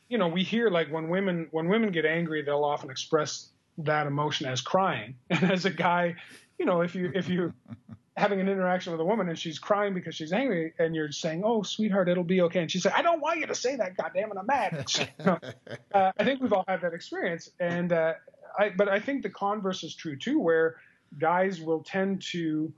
you 0.10 0.18
know 0.18 0.28
we 0.28 0.44
hear 0.44 0.70
like 0.70 0.92
when 0.92 1.10
women 1.10 1.48
when 1.52 1.68
women 1.68 1.92
get 1.92 2.06
angry, 2.06 2.42
they'll 2.42 2.64
often 2.64 2.90
express 2.90 3.50
that 3.80 4.08
emotion 4.08 4.48
as 4.48 4.62
crying. 4.62 5.16
And 5.30 5.52
as 5.52 5.66
a 5.66 5.70
guy, 5.70 6.16
you 6.62 6.68
know, 6.68 6.82
if 6.82 6.94
you 6.94 7.12
if 7.16 7.28
you 7.28 7.54
having 8.18 8.40
an 8.40 8.48
interaction 8.48 8.92
with 8.92 9.02
a 9.02 9.06
woman 9.06 9.28
and 9.30 9.40
she's 9.40 9.58
crying 9.58 9.96
because 9.96 10.14
she's 10.14 10.32
angry 10.32 10.74
and 10.78 10.96
you're 10.96 11.12
saying, 11.12 11.42
"Oh, 11.44 11.64
sweetheart, 11.64 12.08
it'll 12.08 12.24
be 12.24 12.42
okay," 12.42 12.62
and 12.62 12.70
she 12.72 12.80
said, 12.80 12.94
"I 12.96 13.02
don't 13.02 13.20
want 13.20 13.40
you 13.40 13.48
to 13.48 13.56
say 13.56 13.78
that, 13.78 13.98
goddamn 13.98 14.32
it, 14.32 14.38
I'm 14.38 14.46
mad." 14.46 15.10
uh, 15.92 16.12
I 16.20 16.24
think 16.24 16.40
we've 16.40 16.54
all 16.54 16.64
had 16.68 16.82
that 16.82 16.94
experience, 16.94 17.50
and 17.60 17.92
uh, 17.92 18.14
I, 18.60 18.70
but 18.70 18.90
I 18.90 19.00
think 19.00 19.24
the 19.24 19.32
converse 19.32 19.84
is 19.84 19.96
true 19.96 20.16
too, 20.18 20.40
where 20.40 20.76
guys 21.18 21.60
will 21.60 21.82
tend 21.82 22.22
to 22.34 22.72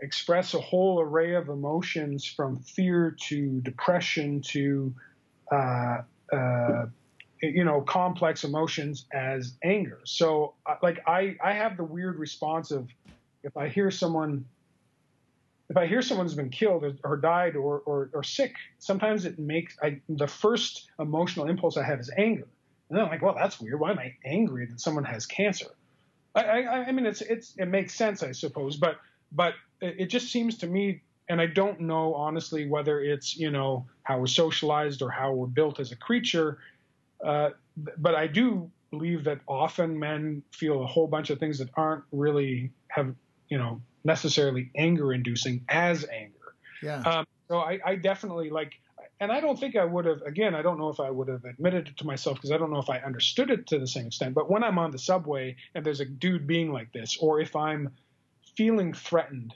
express 0.00 0.54
a 0.54 0.60
whole 0.60 1.02
array 1.02 1.34
of 1.34 1.50
emotions 1.50 2.24
from 2.24 2.60
fear 2.60 3.14
to 3.28 3.60
depression 3.60 4.40
to 4.40 4.94
uh, 5.52 5.98
uh 6.32 6.86
you 7.42 7.64
know 7.64 7.82
complex 7.82 8.44
emotions 8.44 9.04
as 9.12 9.52
anger. 9.62 10.00
So 10.04 10.54
uh, 10.64 10.76
like 10.82 11.02
i 11.06 11.36
i 11.44 11.52
have 11.52 11.76
the 11.76 11.84
weird 11.84 12.16
response 12.16 12.70
of 12.70 12.88
if 13.48 13.56
i 13.56 13.66
hear 13.66 13.90
someone 13.90 14.44
if 15.70 15.76
i 15.76 15.86
hear 15.86 16.02
someone's 16.02 16.34
been 16.34 16.50
killed 16.50 16.84
or, 16.84 16.92
or 17.02 17.16
died 17.16 17.56
or, 17.56 17.80
or, 17.80 18.10
or 18.14 18.22
sick 18.22 18.54
sometimes 18.78 19.24
it 19.24 19.38
makes 19.38 19.76
i 19.82 20.00
the 20.08 20.26
first 20.26 20.90
emotional 21.00 21.48
impulse 21.48 21.76
i 21.76 21.82
have 21.82 21.98
is 21.98 22.10
anger. 22.16 22.46
And 22.88 22.96
then 22.96 23.04
i'm 23.04 23.10
like 23.10 23.22
well 23.22 23.34
that's 23.36 23.60
weird. 23.60 23.80
Why 23.80 23.90
am 23.90 23.98
i 23.98 24.14
angry 24.24 24.66
that 24.66 24.80
someone 24.80 25.04
has 25.04 25.26
cancer? 25.26 25.66
I 26.34 26.42
i, 26.42 26.74
I 26.88 26.92
mean 26.92 27.06
it's 27.06 27.22
it's 27.22 27.54
it 27.58 27.66
makes 27.66 27.94
sense 27.94 28.22
i 28.22 28.32
suppose 28.32 28.76
but 28.76 28.96
but 29.32 29.54
it 29.80 30.06
just 30.06 30.32
seems 30.32 30.58
to 30.58 30.66
me 30.66 31.02
and 31.28 31.40
I 31.40 31.46
don't 31.46 31.80
know 31.80 32.14
honestly 32.14 32.66
whether 32.66 33.00
it's 33.00 33.36
you 33.36 33.50
know 33.50 33.86
how 34.02 34.18
we're 34.18 34.26
socialized 34.26 35.02
or 35.02 35.10
how 35.10 35.32
we're 35.32 35.46
built 35.46 35.78
as 35.78 35.92
a 35.92 35.96
creature 35.96 36.58
uh, 37.24 37.50
but 37.98 38.14
I 38.14 38.26
do 38.26 38.70
believe 38.90 39.24
that 39.24 39.40
often 39.46 39.98
men 39.98 40.42
feel 40.52 40.82
a 40.82 40.86
whole 40.86 41.06
bunch 41.06 41.30
of 41.30 41.38
things 41.38 41.58
that 41.58 41.68
aren't 41.74 42.04
really 42.12 42.72
have 42.88 43.14
you 43.48 43.58
know 43.58 43.80
necessarily 44.04 44.70
anger 44.76 45.12
inducing 45.12 45.64
as 45.68 46.04
anger. 46.04 46.54
Yeah. 46.82 47.00
Um, 47.00 47.26
so 47.48 47.58
I, 47.58 47.78
I 47.84 47.96
definitely 47.96 48.50
like, 48.50 48.74
and 49.20 49.32
I 49.32 49.40
don't 49.40 49.58
think 49.58 49.76
I 49.76 49.84
would 49.84 50.04
have. 50.04 50.22
Again, 50.22 50.54
I 50.54 50.62
don't 50.62 50.78
know 50.78 50.88
if 50.88 51.00
I 51.00 51.10
would 51.10 51.28
have 51.28 51.44
admitted 51.44 51.88
it 51.88 51.96
to 51.98 52.06
myself 52.06 52.36
because 52.36 52.52
I 52.52 52.58
don't 52.58 52.70
know 52.70 52.78
if 52.78 52.90
I 52.90 52.98
understood 52.98 53.50
it 53.50 53.66
to 53.68 53.78
the 53.78 53.86
same 53.86 54.06
extent. 54.06 54.34
But 54.34 54.50
when 54.50 54.62
I'm 54.62 54.78
on 54.78 54.90
the 54.90 54.98
subway 54.98 55.56
and 55.74 55.84
there's 55.84 56.00
a 56.00 56.04
dude 56.04 56.46
being 56.46 56.72
like 56.72 56.92
this, 56.92 57.16
or 57.20 57.40
if 57.40 57.56
I'm 57.56 57.90
feeling 58.56 58.92
threatened, 58.92 59.54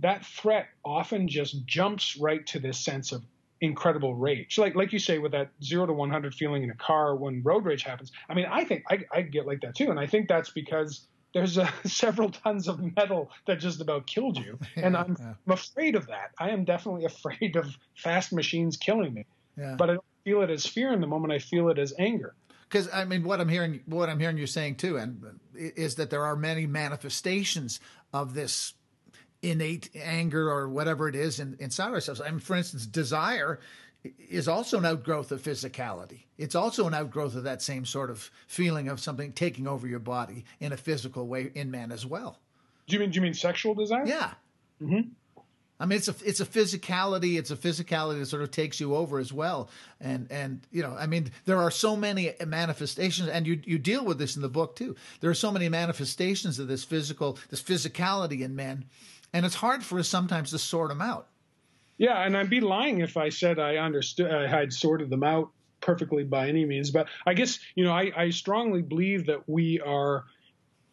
that 0.00 0.24
threat 0.24 0.66
often 0.84 1.28
just 1.28 1.66
jumps 1.66 2.16
right 2.16 2.46
to 2.48 2.58
this 2.58 2.78
sense 2.78 3.12
of 3.12 3.22
incredible 3.60 4.14
rage. 4.14 4.58
Like 4.58 4.74
like 4.74 4.92
you 4.92 4.98
say 4.98 5.18
with 5.18 5.32
that 5.32 5.50
zero 5.62 5.86
to 5.86 5.92
one 5.92 6.10
hundred 6.10 6.34
feeling 6.34 6.62
in 6.62 6.70
a 6.70 6.74
car 6.74 7.14
when 7.14 7.42
road 7.42 7.64
rage 7.64 7.82
happens. 7.82 8.10
I 8.28 8.34
mean, 8.34 8.46
I 8.50 8.64
think 8.64 8.84
I, 8.90 9.04
I 9.12 9.22
get 9.22 9.46
like 9.46 9.60
that 9.60 9.76
too, 9.76 9.90
and 9.90 10.00
I 10.00 10.06
think 10.06 10.28
that's 10.28 10.50
because 10.50 11.06
there's 11.32 11.58
uh, 11.58 11.70
several 11.84 12.30
tons 12.30 12.68
of 12.68 12.80
metal 12.96 13.30
that 13.46 13.60
just 13.60 13.80
about 13.80 14.06
killed 14.06 14.38
you, 14.38 14.58
and 14.76 14.96
I'm, 14.96 15.16
yeah. 15.18 15.34
I'm 15.46 15.52
afraid 15.52 15.94
of 15.94 16.06
that. 16.08 16.32
I 16.38 16.50
am 16.50 16.64
definitely 16.64 17.04
afraid 17.06 17.56
of 17.56 17.76
fast 17.96 18.32
machines 18.32 18.76
killing 18.76 19.14
me, 19.14 19.26
yeah. 19.56 19.74
but 19.76 19.90
I 19.90 19.94
don't 19.94 20.04
feel 20.24 20.42
it 20.42 20.50
as 20.50 20.66
fear 20.66 20.92
in 20.92 21.00
the 21.00 21.06
moment. 21.06 21.32
I 21.32 21.38
feel 21.38 21.68
it 21.68 21.78
as 21.78 21.94
anger. 21.98 22.34
Because 22.68 22.88
I 22.92 23.04
mean, 23.04 23.24
what 23.24 23.40
I'm 23.40 23.48
hearing, 23.48 23.80
what 23.86 24.08
I'm 24.08 24.20
hearing 24.20 24.38
you 24.38 24.46
saying 24.46 24.76
too, 24.76 24.96
and 24.96 25.40
is 25.54 25.96
that 25.96 26.10
there 26.10 26.24
are 26.24 26.36
many 26.36 26.66
manifestations 26.66 27.80
of 28.12 28.34
this 28.34 28.74
innate 29.42 29.90
anger 29.94 30.50
or 30.50 30.68
whatever 30.68 31.08
it 31.08 31.16
is 31.16 31.40
in, 31.40 31.56
inside 31.58 31.92
ourselves. 31.92 32.20
I 32.20 32.30
mean, 32.30 32.40
for 32.40 32.54
instance, 32.54 32.86
desire 32.86 33.58
is 34.04 34.48
also 34.48 34.78
an 34.78 34.86
outgrowth 34.86 35.32
of 35.32 35.42
physicality. 35.42 36.20
It's 36.38 36.54
also 36.54 36.86
an 36.86 36.94
outgrowth 36.94 37.34
of 37.34 37.44
that 37.44 37.62
same 37.62 37.84
sort 37.84 38.10
of 38.10 38.30
feeling 38.46 38.88
of 38.88 39.00
something 39.00 39.32
taking 39.32 39.66
over 39.66 39.86
your 39.86 39.98
body 39.98 40.44
in 40.58 40.72
a 40.72 40.76
physical 40.76 41.26
way 41.26 41.50
in 41.54 41.70
man 41.70 41.92
as 41.92 42.06
well. 42.06 42.38
Do 42.86 42.94
you 42.94 43.00
mean 43.00 43.10
do 43.10 43.16
you 43.16 43.22
mean 43.22 43.34
sexual 43.34 43.74
desire? 43.74 44.06
Yeah. 44.06 44.32
Mm-hmm. 44.82 45.10
I 45.80 45.86
mean, 45.86 45.96
it's 45.96 46.08
a 46.08 46.14
it's 46.22 46.40
a 46.40 46.46
physicality. 46.46 47.38
It's 47.38 47.50
a 47.50 47.56
physicality 47.56 48.18
that 48.18 48.26
sort 48.26 48.42
of 48.42 48.50
takes 48.50 48.80
you 48.80 48.94
over 48.94 49.18
as 49.18 49.32
well. 49.32 49.70
And 49.98 50.30
and 50.30 50.60
you 50.70 50.82
know, 50.82 50.94
I 50.94 51.06
mean, 51.06 51.30
there 51.46 51.58
are 51.58 51.70
so 51.70 51.96
many 51.96 52.34
manifestations, 52.46 53.30
and 53.30 53.46
you 53.46 53.60
you 53.64 53.78
deal 53.78 54.04
with 54.04 54.18
this 54.18 54.36
in 54.36 54.42
the 54.42 54.48
book 54.48 54.76
too. 54.76 54.94
There 55.20 55.30
are 55.30 55.34
so 55.34 55.50
many 55.50 55.70
manifestations 55.70 56.58
of 56.58 56.68
this 56.68 56.84
physical, 56.84 57.38
this 57.48 57.62
physicality 57.62 58.42
in 58.42 58.54
men, 58.54 58.84
and 59.32 59.46
it's 59.46 59.54
hard 59.54 59.82
for 59.82 59.98
us 59.98 60.08
sometimes 60.08 60.50
to 60.50 60.58
sort 60.58 60.90
them 60.90 61.00
out. 61.00 61.28
Yeah, 62.00 62.24
and 62.24 62.34
I'd 62.34 62.48
be 62.48 62.60
lying 62.60 63.00
if 63.00 63.18
I 63.18 63.28
said 63.28 63.58
I 63.58 63.76
understood, 63.76 64.32
I 64.32 64.46
had 64.46 64.72
sorted 64.72 65.10
them 65.10 65.22
out 65.22 65.50
perfectly 65.82 66.24
by 66.24 66.48
any 66.48 66.64
means. 66.64 66.90
But 66.90 67.08
I 67.26 67.34
guess 67.34 67.58
you 67.74 67.84
know, 67.84 67.92
I, 67.92 68.10
I 68.16 68.30
strongly 68.30 68.80
believe 68.80 69.26
that 69.26 69.46
we 69.46 69.80
are, 69.80 70.24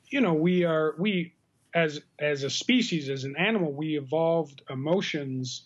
you 0.09 0.19
know, 0.19 0.33
we 0.33 0.65
are 0.65 0.95
we 0.99 1.33
as 1.73 2.01
as 2.19 2.43
a 2.43 2.49
species, 2.49 3.07
as 3.07 3.23
an 3.23 3.37
animal, 3.37 3.71
we 3.71 3.97
evolved 3.97 4.63
emotions, 4.69 5.63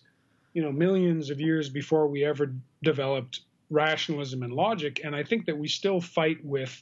you 0.54 0.62
know, 0.62 0.70
millions 0.70 1.28
of 1.28 1.40
years 1.40 1.68
before 1.68 2.06
we 2.06 2.24
ever 2.24 2.54
developed 2.84 3.40
rationalism 3.68 4.44
and 4.44 4.52
logic. 4.52 5.00
And 5.02 5.16
I 5.16 5.24
think 5.24 5.46
that 5.46 5.58
we 5.58 5.66
still 5.66 6.00
fight 6.00 6.38
with, 6.44 6.80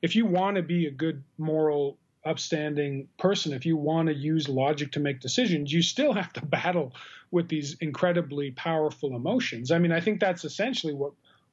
if 0.00 0.16
you 0.16 0.24
want 0.24 0.56
to 0.56 0.62
be 0.62 0.86
a 0.86 0.90
good 0.90 1.22
moral 1.36 1.98
upstanding 2.28 3.08
person, 3.18 3.52
if 3.52 3.66
you 3.66 3.76
want 3.76 4.08
to 4.08 4.14
use 4.14 4.48
logic 4.48 4.92
to 4.92 5.00
make 5.00 5.20
decisions, 5.20 5.72
you 5.72 5.82
still 5.82 6.12
have 6.12 6.32
to 6.34 6.44
battle 6.46 6.94
with 7.30 7.48
these 7.48 7.76
incredibly 7.80 8.50
powerful 8.52 9.14
emotions. 9.14 9.70
I 9.70 9.78
mean, 9.78 9.92
I 9.92 10.00
think 10.00 10.20
that's 10.20 10.44
essentially 10.44 10.94
what 10.94 11.12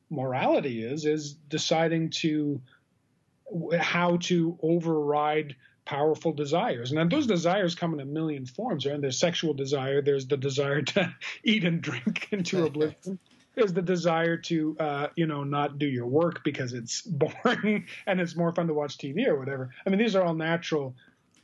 morality 0.09 0.83
is 0.83 1.05
is 1.05 1.33
deciding 1.49 2.11
to 2.11 2.61
how 3.79 4.17
to 4.17 4.57
override 4.61 5.55
powerful 5.85 6.33
desires. 6.33 6.91
And 6.91 7.11
those 7.11 7.27
desires 7.27 7.75
come 7.75 7.93
in 7.93 7.99
a 7.99 8.05
million 8.05 8.45
forms. 8.45 8.85
Right? 8.85 8.99
There's 8.99 9.19
sexual 9.19 9.53
desire. 9.53 10.01
There's 10.01 10.27
the 10.27 10.37
desire 10.37 10.81
to 10.81 11.13
eat 11.43 11.63
and 11.63 11.81
drink 11.81 12.27
into 12.31 12.65
oblivion 12.65 13.19
is 13.57 13.73
the 13.73 13.81
desire 13.81 14.37
to 14.37 14.75
uh, 14.79 15.07
you 15.15 15.27
know 15.27 15.43
not 15.43 15.79
do 15.79 15.87
your 15.87 16.07
work 16.07 16.43
because 16.43 16.73
it's 16.73 17.01
boring 17.43 17.85
and 18.07 18.19
it's 18.19 18.35
more 18.35 18.51
fun 18.53 18.67
to 18.67 18.73
watch 18.73 18.97
TV 18.97 19.27
or 19.27 19.37
whatever. 19.37 19.69
I 19.85 19.89
mean, 19.89 19.99
these 19.99 20.15
are 20.15 20.23
all 20.23 20.35
natural 20.35 20.95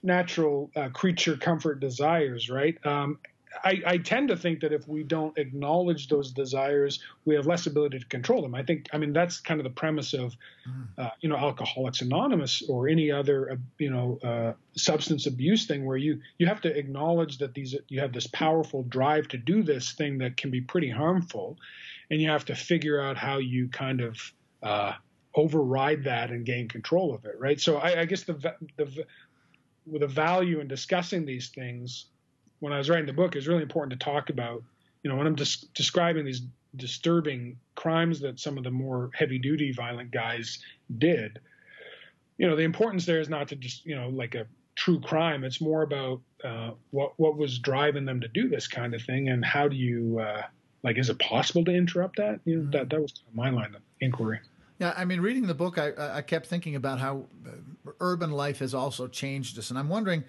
natural 0.03 0.71
uh, 0.75 0.89
creature 0.89 1.37
comfort 1.37 1.79
desires, 1.79 2.49
right? 2.49 2.75
Um, 2.85 3.19
I, 3.63 3.81
I, 3.85 3.97
tend 3.97 4.29
to 4.29 4.37
think 4.37 4.61
that 4.61 4.71
if 4.71 4.87
we 4.87 5.03
don't 5.03 5.37
acknowledge 5.37 6.07
those 6.07 6.31
desires, 6.31 6.99
we 7.25 7.35
have 7.35 7.47
less 7.47 7.67
ability 7.67 7.99
to 7.99 8.05
control 8.05 8.41
them. 8.41 8.55
I 8.55 8.63
think, 8.63 8.87
I 8.93 8.97
mean, 8.97 9.13
that's 9.13 9.39
kind 9.39 9.59
of 9.59 9.63
the 9.63 9.71
premise 9.71 10.13
of, 10.13 10.35
mm. 10.67 10.87
uh, 10.97 11.09
you 11.21 11.29
know, 11.29 11.35
Alcoholics 11.35 12.01
Anonymous 12.01 12.63
or 12.67 12.87
any 12.87 13.11
other, 13.11 13.51
uh, 13.51 13.55
you 13.77 13.89
know, 13.89 14.19
uh, 14.23 14.53
substance 14.75 15.25
abuse 15.25 15.65
thing, 15.65 15.85
where 15.85 15.97
you 15.97 16.21
you 16.37 16.47
have 16.47 16.61
to 16.61 16.77
acknowledge 16.77 17.39
that 17.39 17.53
these 17.53 17.75
you 17.89 17.99
have 17.99 18.13
this 18.13 18.27
powerful 18.27 18.83
drive 18.83 19.27
to 19.29 19.37
do 19.37 19.63
this 19.63 19.91
thing 19.91 20.17
that 20.19 20.37
can 20.37 20.49
be 20.49 20.61
pretty 20.61 20.89
harmful, 20.89 21.57
and 22.11 22.21
you 22.21 22.29
have 22.29 22.45
to 22.45 22.55
figure 22.55 23.01
out 23.01 23.17
how 23.17 23.37
you 23.37 23.69
kind 23.69 24.01
of 24.01 24.17
uh, 24.61 24.93
override 25.33 26.03
that 26.03 26.29
and 26.29 26.45
gain 26.45 26.67
control 26.67 27.15
of 27.15 27.23
it, 27.25 27.35
right? 27.39 27.59
So 27.59 27.77
I, 27.77 28.01
I 28.01 28.05
guess 28.05 28.23
the 28.23 28.33
the 28.75 29.05
the 29.87 30.07
value 30.07 30.59
in 30.59 30.67
discussing 30.67 31.25
these 31.25 31.49
things 31.49 32.07
when 32.59 32.73
I 32.73 32.77
was 32.77 32.89
writing 32.89 33.07
the 33.07 33.13
book 33.13 33.35
is 33.35 33.47
really 33.47 33.63
important 33.63 33.97
to 33.97 34.03
talk 34.03 34.29
about. 34.29 34.61
You 35.03 35.09
know, 35.09 35.15
when 35.15 35.25
I'm 35.25 35.35
des- 35.35 35.65
describing 35.73 36.25
these 36.25 36.41
disturbing 36.75 37.57
crimes 37.75 38.19
that 38.19 38.39
some 38.39 38.57
of 38.57 38.63
the 38.63 38.71
more 38.71 39.09
heavy 39.15 39.39
duty 39.39 39.71
violent 39.71 40.11
guys 40.11 40.59
did, 40.97 41.39
you 42.37 42.47
know, 42.47 42.55
the 42.55 42.63
importance 42.63 43.05
there 43.05 43.21
is 43.21 43.29
not 43.29 43.47
to 43.47 43.55
just 43.55 43.85
you 43.85 43.95
know 43.95 44.09
like 44.09 44.35
a 44.35 44.45
true 44.75 44.99
crime. 44.99 45.45
It's 45.45 45.61
more 45.61 45.83
about 45.83 46.19
uh, 46.43 46.71
what 46.89 47.13
what 47.15 47.37
was 47.37 47.57
driving 47.57 48.03
them 48.03 48.19
to 48.19 48.27
do 48.27 48.49
this 48.49 48.67
kind 48.67 48.93
of 48.93 49.01
thing, 49.01 49.29
and 49.29 49.45
how 49.45 49.69
do 49.69 49.77
you 49.77 50.19
uh, 50.19 50.43
like 50.83 50.97
is 50.97 51.09
it 51.09 51.19
possible 51.19 51.63
to 51.65 51.71
interrupt 51.71 52.17
that? 52.17 52.39
You 52.45 52.57
know 52.57 52.61
mm-hmm. 52.63 52.71
that 52.71 52.89
that 52.89 53.01
was 53.01 53.13
my 53.33 53.49
line 53.49 53.75
of 53.75 53.81
inquiry. 53.99 54.39
Yeah 54.79 54.93
i 54.97 55.05
mean 55.05 55.21
reading 55.21 55.45
the 55.45 55.53
book 55.53 55.77
i 55.77 55.91
i 56.17 56.21
kept 56.21 56.47
thinking 56.47 56.75
about 56.75 56.99
how 56.99 57.25
uh, 57.45 57.91
urban 57.99 58.31
life 58.31 58.59
has 58.59 58.73
also 58.73 59.07
changed 59.07 59.59
us 59.59 59.69
and 59.69 59.77
i'm 59.77 59.89
wondering 59.89 60.23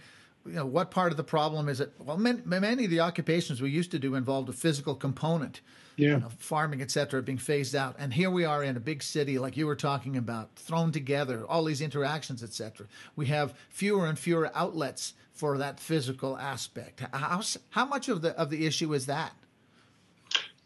you 0.44 0.52
know 0.52 0.66
what 0.66 0.90
part 0.90 1.12
of 1.12 1.16
the 1.16 1.25
problem 1.25 1.68
is 1.68 1.80
it? 1.80 1.92
Well 1.99 2.18
many, 2.18 2.42
many 2.44 2.85
of 2.85 2.90
the 2.90 3.00
occupations 3.00 3.62
we 3.62 3.71
used 3.71 3.92
to 3.92 3.99
do 3.99 4.14
involved 4.14 4.49
a 4.49 4.52
physical 4.52 4.94
component. 4.94 5.61
Yeah. 5.97 6.09
You 6.09 6.21
know, 6.21 6.28
farming 6.38 6.82
etc 6.82 7.23
being 7.23 7.38
phased 7.38 7.75
out 7.75 7.97
and 7.99 8.12
here 8.12 8.30
we 8.30 8.44
are 8.44 8.62
in 8.62 8.76
a 8.76 8.80
big 8.80 9.02
city 9.02 9.38
like 9.38 9.56
you 9.56 9.66
were 9.66 9.76
talking 9.76 10.16
about 10.16 10.54
thrown 10.56 10.90
together 10.90 11.47
all 11.47 11.64
these 11.64 11.80
interactions 11.80 12.42
etc 12.42 12.87
we 13.14 13.26
have 13.26 13.54
fewer 13.68 14.06
and 14.06 14.18
fewer 14.18 14.50
outlets 14.54 15.14
for 15.32 15.59
that 15.59 15.80
physical 15.80 16.37
aspect. 16.38 17.02
How, 17.12 17.40
how 17.71 17.85
much 17.85 18.09
of 18.09 18.23
the 18.23 18.30
of 18.38 18.50
the 18.50 18.66
issue 18.66 18.92
is 18.94 19.06
that 19.06 19.32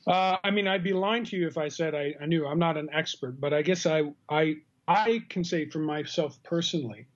uh, 0.06 0.36
I 0.42 0.50
mean, 0.50 0.68
I'd 0.68 0.84
be 0.84 0.92
lying 0.92 1.24
to 1.24 1.36
you 1.36 1.46
if 1.46 1.58
I 1.58 1.68
said 1.68 1.94
I, 1.94 2.14
I, 2.20 2.26
knew. 2.26 2.46
I'm 2.46 2.58
not 2.58 2.76
an 2.76 2.88
expert, 2.92 3.40
but 3.40 3.52
I 3.52 3.62
guess 3.62 3.86
I 3.86 4.12
I 4.28 4.56
I 4.86 5.22
can 5.28 5.42
say 5.42 5.68
for 5.68 5.80
myself 5.80 6.40
personally 6.44 7.06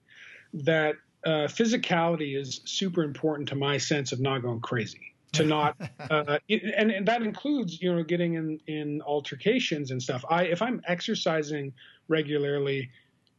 that 0.53 0.95
uh, 1.25 1.47
physicality 1.47 2.37
is 2.37 2.61
super 2.65 3.03
important 3.03 3.47
to 3.49 3.55
my 3.55 3.77
sense 3.77 4.11
of 4.11 4.19
not 4.19 4.41
going 4.41 4.59
crazy. 4.59 4.99
To 5.33 5.45
not, 5.45 5.77
uh, 6.09 6.39
and, 6.49 6.91
and, 6.91 7.07
that 7.07 7.21
includes 7.21 7.81
you 7.81 7.95
know 7.95 8.03
getting 8.03 8.33
in 8.33 8.59
in 8.67 9.01
altercations 9.03 9.91
and 9.91 10.03
stuff. 10.03 10.25
I 10.29 10.43
if 10.43 10.61
I'm 10.61 10.81
exercising 10.85 11.71
regularly 12.09 12.89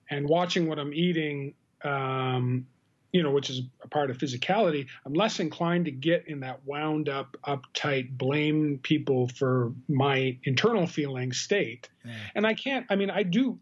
and 0.09 0.27
watching 0.27 0.67
what 0.67 0.79
I'm 0.79 0.95
eating, 0.95 1.53
um, 1.85 2.67
you 3.13 3.23
know, 3.23 3.31
which 3.31 3.51
is 3.51 3.61
a 3.83 3.89
part 3.89 4.11
of 4.11 4.17
physicality, 4.17 4.87
I'm 5.05 5.13
less 5.13 5.39
inclined 5.39 5.85
to 5.85 5.91
get 5.91 6.27
in 6.29 6.41
that 6.41 6.65
wound 6.65 7.11
up, 7.11 7.37
uptight, 7.47 8.17
blame 8.17 8.81
people 8.83 9.29
for 9.29 9.73
my 9.89 10.39
internal 10.45 10.87
feeling 10.87 11.33
state. 11.33 11.91
Yeah. 12.05 12.13
And 12.35 12.47
I 12.47 12.55
can't, 12.55 12.87
I 12.89 12.97
mean, 12.97 13.11
I 13.11 13.23
do, 13.23 13.59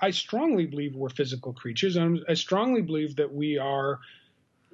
I 0.00 0.10
strongly 0.10 0.66
believe 0.66 0.96
we're 0.96 1.10
physical 1.10 1.52
creatures. 1.52 1.96
And 1.96 2.24
I 2.26 2.34
strongly 2.34 2.80
believe 2.80 3.16
that 3.16 3.32
we 3.32 3.58
are, 3.58 4.00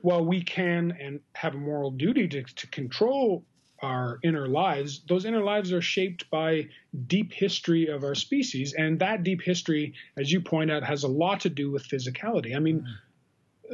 well, 0.02 0.24
we 0.24 0.42
can 0.42 0.96
and 1.00 1.18
have 1.34 1.54
a 1.54 1.58
moral 1.58 1.90
duty 1.90 2.28
to, 2.28 2.42
to 2.44 2.66
control 2.68 3.44
our 3.82 4.20
inner 4.22 4.46
lives, 4.46 5.02
those 5.08 5.24
inner 5.24 5.42
lives 5.42 5.72
are 5.72 5.82
shaped 5.82 6.30
by 6.30 6.68
deep 7.08 7.32
history 7.32 7.88
of 7.88 8.04
our 8.04 8.14
species. 8.14 8.74
And 8.78 9.00
that 9.00 9.24
deep 9.24 9.42
history, 9.42 9.94
as 10.16 10.30
you 10.30 10.40
point 10.40 10.70
out, 10.70 10.84
has 10.84 11.02
a 11.02 11.08
lot 11.08 11.40
to 11.40 11.48
do 11.48 11.72
with 11.72 11.82
physicality. 11.88 12.54
I 12.54 12.60
mean, 12.60 12.82
mm 12.82 12.86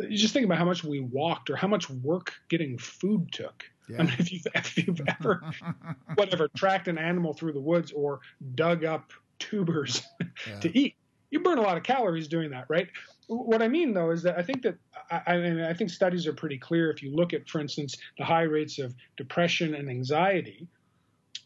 you 0.02 0.17
just 0.17 0.33
think 0.33 0.45
about 0.45 0.59
how 0.59 0.64
much 0.64 0.85
we 0.85 1.00
walked 1.00 1.50
or 1.50 1.57
how 1.57 1.69
much 1.69 1.88
work 1.90 2.33
getting 2.49 2.78
food 2.78 3.33
took. 3.33 3.64
Yeah. 3.88 4.00
I 4.00 4.02
mean, 4.05 4.14
if 4.19 4.33
you've, 4.33 4.47
if 4.55 4.78
you've 4.78 5.00
ever, 5.09 5.43
whatever, 6.14 6.49
tracked 6.57 6.88
an 6.88 6.99
animal 6.99 7.33
through 7.33 7.52
the 7.52 7.61
woods 7.61 7.93
or 7.93 8.21
dug 8.55 8.85
up 8.85 9.12
tubers 9.38 10.02
yeah. 10.49 10.61
to 10.61 10.78
eat, 10.78 10.97
you 11.31 11.40
burn 11.40 11.59
a 11.59 11.62
lot 11.62 11.76
of 11.76 11.83
calories 11.83 12.28
doing 12.28 12.50
that, 12.50 12.67
right? 12.69 12.88
What 13.26 13.61
I 13.61 13.69
mean, 13.69 13.93
though, 13.93 14.11
is 14.11 14.23
that 14.23 14.38
I 14.38 14.43
think 14.43 14.62
that 14.62 14.76
I, 15.11 15.35
I, 15.35 15.38
mean, 15.38 15.61
I 15.61 15.75
think 15.75 15.90
studies 15.90 16.26
are 16.26 16.33
pretty 16.33 16.59
clear. 16.59 16.90
If 16.90 17.02
you 17.02 17.14
look 17.14 17.35
at, 17.35 17.49
for 17.49 17.61
instance, 17.61 17.97
the 18.17 18.25
high 18.25 18.43
rates 18.43 18.78
of 18.78 18.95
depression 19.19 19.75
and 19.75 19.90
anxiety, 19.90 20.67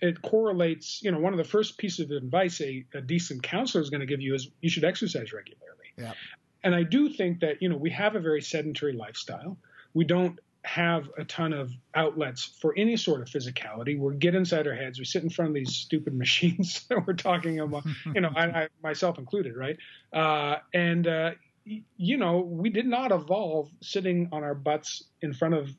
it 0.01 0.23
correlates. 0.23 1.03
You 1.03 1.11
know, 1.11 1.19
one 1.19 1.33
of 1.33 1.39
the 1.39 1.45
first 1.45 1.79
pieces 1.79 2.11
of 2.11 2.11
advice 2.13 2.61
a, 2.61 2.85
a 2.95 3.01
decent 3.01 3.43
counselor 3.43 3.83
is 3.83 3.91
going 3.91 4.01
to 4.01 4.07
give 4.07 4.21
you 4.21 4.35
is 4.35 4.49
you 4.61 4.71
should 4.71 4.85
exercise 4.85 5.33
regularly. 5.33 5.93
Yeah. 5.99 6.13
And 6.65 6.75
I 6.75 6.83
do 6.83 7.09
think 7.09 7.41
that, 7.41 7.61
you 7.61 7.69
know, 7.69 7.77
we 7.77 7.91
have 7.91 8.15
a 8.15 8.21
very 8.21 8.43
sedentary 8.43 8.93
lifestyle. 8.93 9.57
We 9.95 10.05
don't 10.05 10.39
have 10.65 11.09
a 11.19 11.25
ton 11.25 11.53
of 11.53 11.73
outlets 11.95 12.45
for 12.45 12.73
any 12.77 12.97
sort 12.97 13.21
of 13.21 13.29
physicality. 13.29 13.99
We 13.99 14.17
get 14.17 14.35
inside 14.35 14.67
our 14.67 14.75
heads. 14.75 14.99
We 14.99 15.05
sit 15.05 15.23
in 15.23 15.31
front 15.31 15.49
of 15.51 15.55
these 15.55 15.75
stupid 15.75 16.15
machines 16.19 16.85
that 16.89 17.07
we're 17.07 17.15
talking 17.15 17.59
about, 17.61 17.85
you 18.15 18.21
know, 18.21 18.31
I, 18.35 18.47
I 18.47 18.69
myself 18.83 19.19
included, 19.19 19.57
right? 19.57 19.77
Uh, 20.13 20.59
and 20.73 21.07
uh, 21.07 21.31
you 21.65 22.17
know, 22.17 22.41
we 22.41 22.71
did 22.71 22.87
not 22.87 23.13
evolve 23.13 23.71
sitting 23.81 24.29
on 24.33 24.43
our 24.43 24.55
butts 24.55 25.05
in 25.21 25.33
front 25.33 25.55
of 25.55 25.71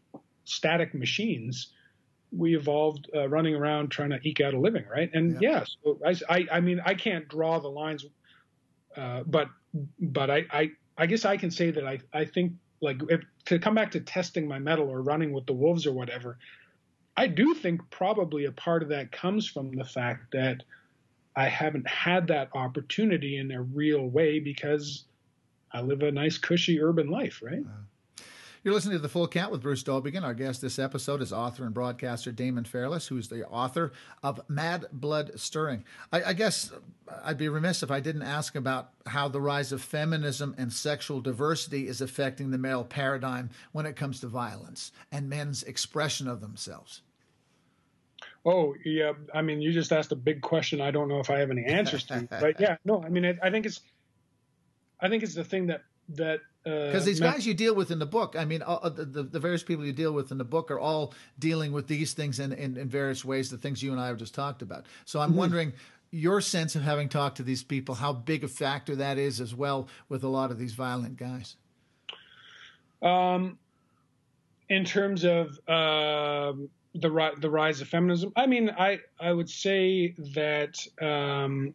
static 0.46 0.94
machines. 0.94 1.72
We 2.32 2.56
evolved 2.56 3.10
uh, 3.16 3.28
running 3.30 3.56
around 3.56 3.90
trying 3.90 4.10
to 4.12 4.20
eke 4.24 4.42
out 4.42 4.54
a 4.54 4.60
living, 4.60 4.86
right? 4.90 5.10
And 5.13 5.42
yeah, 5.42 5.66
so 5.84 6.00
I, 6.06 6.16
I, 6.30 6.48
I, 6.54 6.60
mean, 6.62 6.82
I 6.84 6.94
can't 6.96 7.28
draw 7.28 7.60
the 7.60 7.68
lines, 7.68 8.06
uh, 8.96 9.24
but 9.26 9.48
but 10.00 10.30
I, 10.30 10.46
I, 10.52 10.72
I 10.98 11.06
guess 11.06 11.26
I 11.26 11.38
can 11.38 11.52
say 11.52 11.72
that 11.72 11.86
I, 11.86 12.00
I 12.14 12.26
think 12.26 12.54
like 12.82 13.02
if, 13.10 13.22
to 13.46 13.60
come 13.60 13.76
back 13.76 13.92
to 13.92 14.00
testing 14.00 14.48
my 14.48 14.60
mettle 14.60 14.90
or 14.90 15.02
running 15.02 15.32
with 15.32 15.46
the 15.46 15.54
wolves 15.54 15.88
or 15.88 15.94
whatever. 15.94 16.38
I 17.16 17.28
do 17.28 17.54
think 17.54 17.82
probably 17.92 18.46
a 18.46 18.52
part 18.52 18.82
of 18.82 18.90
that 18.90 19.12
comes 19.12 19.48
from 19.48 19.72
the 19.76 19.84
fact 19.84 20.32
that 20.32 20.64
I 21.36 21.48
haven't 21.48 21.88
had 21.88 22.28
that 22.28 22.50
opportunity 22.54 23.38
in 23.38 23.52
a 23.52 23.62
real 23.62 24.08
way 24.08 24.40
because 24.40 25.06
I 25.72 25.82
live 25.82 26.02
a 26.02 26.12
nice, 26.12 26.38
cushy 26.38 26.82
urban 26.82 27.10
life, 27.10 27.42
right? 27.44 27.64
You're 28.63 28.74
listening 28.74 28.96
to 28.96 29.01
The 29.01 29.10
Full 29.10 29.27
Count 29.27 29.51
with 29.51 29.62
Bruce 29.62 29.84
Dowbiggin. 29.84 30.24
Our 30.24 30.34
guest 30.34 30.62
this 30.62 30.79
episode 30.79 31.22
is 31.22 31.34
author 31.34 31.65
and 31.65 31.74
broadcaster 31.74 32.32
Damon 32.32 32.63
Fairless, 32.63 33.08
who's 33.08 33.27
the 33.27 33.46
author 33.46 33.91
of 34.24 34.39
Mad 34.48 34.86
Blood 34.93 35.38
Stirring. 35.38 35.84
I, 36.13 36.24
I, 36.24 36.34
guess 36.34 36.72
I'd 37.25 37.38
be 37.38 37.50
remiss 37.50 37.84
if 37.84 37.91
I 37.91 38.00
didn't 38.00 38.22
ask 38.22 38.55
about 38.55 38.91
how 39.05 39.27
the 39.27 39.41
rise 39.41 39.74
of 39.74 39.82
feminism 39.82 40.55
and 40.58 40.72
sexual 40.72 41.20
diversity 41.20 41.89
is 41.89 42.00
affecting 42.00 42.51
the 42.51 42.58
male 42.58 42.86
paradigm 42.86 43.50
when 43.74 43.86
it 43.86 43.98
comes 43.98 44.22
to 44.22 44.27
violence 44.27 44.93
and 45.12 45.27
men's 45.27 45.63
expression 45.63 46.29
of 46.29 46.39
themselves. 46.39 47.01
Oh, 48.46 48.75
yeah. 48.86 49.12
I 49.34 49.41
mean, 49.41 49.62
you 49.62 49.74
just 49.74 49.91
asked 49.91 50.13
a 50.13 50.15
big 50.15 50.41
question. 50.41 50.79
I 50.79 50.91
don't 50.91 51.10
know 51.10 51.20
if 51.20 51.29
I 51.29 51.39
have 51.39 51.51
any 51.51 51.65
answers 51.65 52.05
to. 52.05 52.29
but 52.29 52.62
yeah, 52.62 52.77
no, 52.86 53.03
I 53.03 53.10
mean, 53.10 53.25
I, 53.25 53.38
I 53.43 53.51
think 53.51 53.65
it's 53.65 53.82
I 55.01 55.10
think 55.10 55.22
it's 55.22 55.36
the 55.36 55.43
thing 55.43 55.67
that 55.67 55.84
that 56.10 56.42
because 56.64 57.02
uh, 57.04 57.06
these 57.06 57.20
guys 57.20 57.46
you 57.46 57.54
deal 57.54 57.76
with 57.76 57.92
in 57.92 58.00
the 58.00 58.06
book, 58.06 58.36
I 58.38 58.46
mean, 58.46 58.62
uh, 58.66 58.88
the, 58.88 59.24
the 59.24 59.40
various 59.40 59.64
people 59.64 59.84
you 59.86 59.92
deal 59.92 60.14
with 60.14 60.32
in 60.32 60.38
the 60.38 60.46
book 60.46 60.72
are 60.72 60.80
all 60.80 61.14
dealing 61.38 61.74
with 61.74 61.88
these 61.88 62.14
things 62.14 62.40
in, 62.40 62.54
in, 62.54 62.78
in 62.78 62.88
various 62.88 63.26
ways, 63.26 63.50
the 63.50 63.58
things 63.58 63.84
you 63.84 63.92
and 63.92 64.00
I 64.00 64.08
have 64.08 64.18
just 64.18 64.34
talked 64.34 64.62
about. 64.62 64.86
So 65.04 65.20
I'm 65.20 65.32
mm-hmm. 65.32 65.40
wondering 65.40 65.74
your 66.12 66.40
sense 66.40 66.76
of 66.76 66.84
having 66.84 67.10
talked 67.10 67.38
to 67.38 67.44
these 67.44 67.64
people, 67.64 67.96
how 67.96 68.14
big 68.14 68.46
a 68.46 68.48
factor 68.48 68.96
that 68.96 69.18
is 69.18 69.42
as 69.42 69.54
well 69.54 69.90
with 70.08 70.24
a 70.24 70.28
lot 70.28 70.52
of 70.52 70.58
these 70.58 70.74
violent 70.74 71.18
guys. 71.18 71.58
Um, 73.02 73.58
in 74.70 74.86
terms 74.86 75.26
of 75.26 75.48
um, 75.68 76.70
the 76.96 77.32
the 77.40 77.50
rise 77.50 77.82
of 77.82 77.90
feminism, 77.90 78.32
I 78.38 78.46
mean, 78.46 78.70
I 78.70 79.00
I 79.20 79.34
would 79.34 79.50
say 79.50 80.16
that 80.34 80.78
um, 81.02 81.74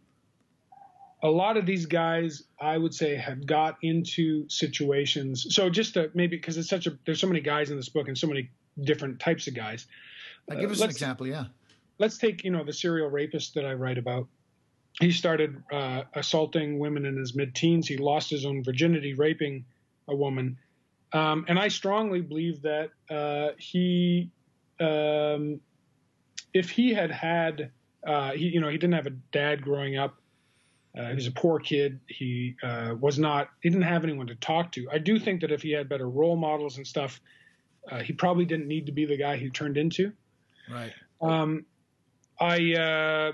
a 1.22 1.28
lot 1.28 1.56
of 1.56 1.66
these 1.66 1.86
guys, 1.86 2.44
I 2.60 2.78
would 2.78 2.94
say, 2.94 3.16
have 3.16 3.44
got 3.46 3.76
into 3.82 4.48
situations. 4.48 5.46
So 5.50 5.68
just 5.68 5.94
to 5.94 6.10
maybe 6.14 6.36
because 6.36 6.56
it's 6.56 6.68
such 6.68 6.86
a 6.86 6.96
there's 7.04 7.20
so 7.20 7.26
many 7.26 7.40
guys 7.40 7.70
in 7.70 7.76
this 7.76 7.88
book 7.88 8.08
and 8.08 8.16
so 8.16 8.26
many 8.26 8.50
different 8.82 9.18
types 9.18 9.46
of 9.48 9.54
guys. 9.54 9.86
Uh, 10.50 10.54
give 10.54 10.70
us 10.70 10.80
an 10.80 10.90
example, 10.90 11.26
yeah. 11.26 11.46
Let's 11.98 12.18
take 12.18 12.44
you 12.44 12.50
know 12.50 12.64
the 12.64 12.72
serial 12.72 13.10
rapist 13.10 13.54
that 13.54 13.64
I 13.64 13.74
write 13.74 13.98
about. 13.98 14.28
He 15.00 15.10
started 15.12 15.62
uh, 15.72 16.02
assaulting 16.14 16.78
women 16.78 17.04
in 17.04 17.16
his 17.16 17.34
mid-teens. 17.34 17.86
He 17.86 17.96
lost 17.96 18.30
his 18.30 18.44
own 18.44 18.64
virginity, 18.64 19.14
raping 19.14 19.64
a 20.08 20.14
woman, 20.14 20.56
um, 21.12 21.44
and 21.48 21.58
I 21.58 21.68
strongly 21.68 22.20
believe 22.20 22.62
that 22.62 22.90
uh, 23.10 23.50
he, 23.58 24.30
um, 24.80 25.60
if 26.54 26.70
he 26.70 26.94
had 26.94 27.10
had, 27.10 27.70
uh, 28.06 28.32
he 28.32 28.46
you 28.46 28.60
know 28.60 28.68
he 28.68 28.78
didn't 28.78 28.94
have 28.94 29.06
a 29.06 29.16
dad 29.32 29.62
growing 29.62 29.96
up 29.96 30.17
uh, 30.98 31.08
he 31.10 31.14
was 31.14 31.26
a 31.26 31.32
poor 31.32 31.60
kid. 31.60 32.00
He 32.08 32.56
uh, 32.62 32.94
was 32.98 33.18
not. 33.18 33.50
He 33.62 33.70
didn't 33.70 33.84
have 33.84 34.02
anyone 34.02 34.26
to 34.26 34.34
talk 34.34 34.72
to. 34.72 34.88
I 34.90 34.98
do 34.98 35.18
think 35.18 35.42
that 35.42 35.52
if 35.52 35.62
he 35.62 35.70
had 35.70 35.88
better 35.88 36.08
role 36.08 36.36
models 36.36 36.76
and 36.76 36.86
stuff, 36.86 37.20
uh, 37.90 38.00
he 38.00 38.12
probably 38.12 38.44
didn't 38.44 38.66
need 38.66 38.86
to 38.86 38.92
be 38.92 39.04
the 39.04 39.16
guy 39.16 39.36
he 39.36 39.48
turned 39.48 39.76
into. 39.76 40.12
Right. 40.70 40.92
Um, 41.20 41.66
I. 42.40 42.74
Uh, 42.74 43.32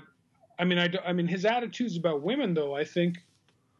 I 0.59 0.63
mean, 0.63 0.77
I. 0.77 0.89
I 1.05 1.13
mean, 1.13 1.27
his 1.27 1.43
attitudes 1.43 1.97
about 1.97 2.21
women, 2.21 2.53
though, 2.53 2.75
I 2.75 2.83
think, 2.83 3.17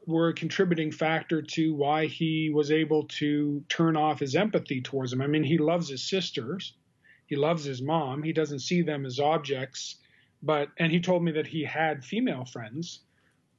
were 0.08 0.30
a 0.30 0.34
contributing 0.34 0.92
factor 0.92 1.44
to 1.44 1.76
why 1.76 2.08
he 2.08 2.50
was 2.50 2.72
able 2.72 3.06
to 3.20 3.64
turn 3.70 3.96
off 3.96 4.20
his 4.20 4.36
empathy 4.36 4.82
towards 4.82 5.12
them. 5.12 5.22
I 5.22 5.28
mean, 5.28 5.44
he 5.44 5.60
loves 5.60 5.90
his 5.90 6.10
sisters. 6.10 6.74
He 7.28 7.36
loves 7.36 7.64
his 7.64 7.84
mom. 7.84 8.24
He 8.24 8.34
doesn't 8.34 8.60
see 8.60 8.82
them 8.82 9.06
as 9.06 9.20
objects. 9.20 9.98
But 10.42 10.70
and 10.78 10.92
he 10.92 11.00
told 11.00 11.24
me 11.24 11.34
that 11.34 11.48
he 11.48 11.64
had 11.64 12.04
female 12.04 12.46
friends 12.46 13.02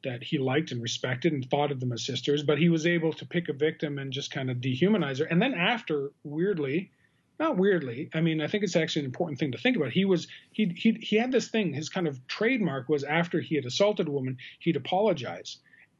that 0.04 0.22
he 0.22 0.38
liked 0.38 0.72
and 0.72 0.82
respected 0.82 1.32
and 1.32 1.48
thought 1.48 1.72
of 1.72 1.80
them 1.80 1.92
as 1.92 2.04
sisters, 2.04 2.42
but 2.42 2.58
he 2.58 2.68
was 2.68 2.86
able 2.86 3.12
to 3.14 3.26
pick 3.26 3.48
a 3.48 3.52
victim 3.52 3.98
and 3.98 4.12
just 4.12 4.30
kind 4.30 4.50
of 4.50 4.58
dehumanize 4.58 5.18
her. 5.18 5.24
And 5.24 5.40
then 5.40 5.54
after, 5.54 6.10
weirdly, 6.24 6.90
not 7.38 7.56
weirdly, 7.56 8.08
I 8.14 8.20
mean, 8.20 8.40
I 8.40 8.46
think 8.46 8.64
it's 8.64 8.76
actually 8.76 9.00
an 9.00 9.06
important 9.06 9.38
thing 9.38 9.52
to 9.52 9.58
think 9.58 9.76
about. 9.76 9.92
He 9.92 10.04
was 10.04 10.28
he 10.52 10.72
he 10.74 10.92
he 10.92 11.16
had 11.16 11.32
this 11.32 11.48
thing. 11.48 11.74
His 11.74 11.88
kind 11.88 12.06
of 12.06 12.26
trademark 12.26 12.88
was 12.88 13.04
after 13.04 13.40
he 13.40 13.56
had 13.56 13.66
assaulted 13.66 14.08
a 14.08 14.10
woman, 14.10 14.38
he'd 14.60 14.76
apologize, 14.76 15.58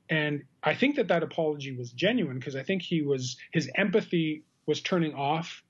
and 0.09 0.45
I 0.63 0.75
think 0.75 0.97
that 0.97 1.09
that 1.09 1.23
apology 1.23 1.77
was 1.77 1.93
genuine 1.93 2.39
because 2.39 2.57
I 2.57 2.63
think 2.63 2.83
he 2.83 3.03
was 3.03 3.37
his 3.53 3.71
empathy 3.77 4.45
was 4.67 4.81
turning 4.81 5.15
off 5.15 5.63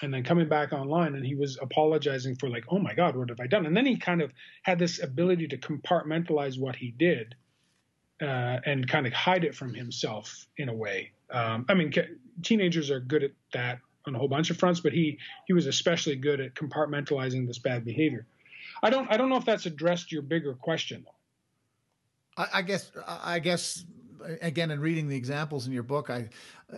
and 0.00 0.12
then 0.12 0.24
coming 0.24 0.48
back 0.48 0.72
online 0.72 1.14
and 1.14 1.24
he 1.24 1.34
was 1.34 1.58
apologizing 1.60 2.36
for 2.36 2.48
like 2.48 2.64
oh 2.68 2.78
my 2.78 2.94
god 2.94 3.14
what 3.14 3.28
have 3.28 3.40
i 3.40 3.46
done 3.46 3.66
and 3.66 3.76
then 3.76 3.86
he 3.86 3.96
kind 3.96 4.22
of 4.22 4.32
had 4.62 4.78
this 4.78 5.02
ability 5.02 5.46
to 5.48 5.58
compartmentalize 5.58 6.58
what 6.58 6.76
he 6.76 6.90
did 6.90 7.34
uh, 8.22 8.60
and 8.64 8.88
kind 8.88 9.06
of 9.06 9.12
hide 9.12 9.44
it 9.44 9.54
from 9.54 9.74
himself 9.74 10.46
in 10.56 10.68
a 10.68 10.74
way. 10.74 11.10
Um, 11.30 11.66
I 11.68 11.74
mean, 11.74 11.92
teenagers 12.42 12.90
are 12.90 13.00
good 13.00 13.24
at 13.24 13.32
that 13.52 13.80
on 14.06 14.14
a 14.14 14.18
whole 14.18 14.28
bunch 14.28 14.50
of 14.50 14.56
fronts, 14.56 14.80
but 14.80 14.92
he 14.92 15.18
he 15.46 15.52
was 15.52 15.66
especially 15.66 16.16
good 16.16 16.40
at 16.40 16.54
compartmentalizing 16.54 17.46
this 17.46 17.58
bad 17.58 17.84
behavior. 17.84 18.26
I 18.82 18.90
don't 18.90 19.10
I 19.10 19.16
don't 19.16 19.28
know 19.28 19.36
if 19.36 19.44
that's 19.44 19.66
addressed 19.66 20.12
your 20.12 20.22
bigger 20.22 20.54
question 20.54 21.04
though. 21.04 22.42
I, 22.44 22.58
I 22.58 22.62
guess 22.62 22.90
I 23.06 23.38
guess 23.38 23.84
again 24.40 24.70
in 24.70 24.80
reading 24.80 25.08
the 25.08 25.16
examples 25.16 25.66
in 25.66 25.72
your 25.72 25.82
book 25.82 26.08
i 26.08 26.28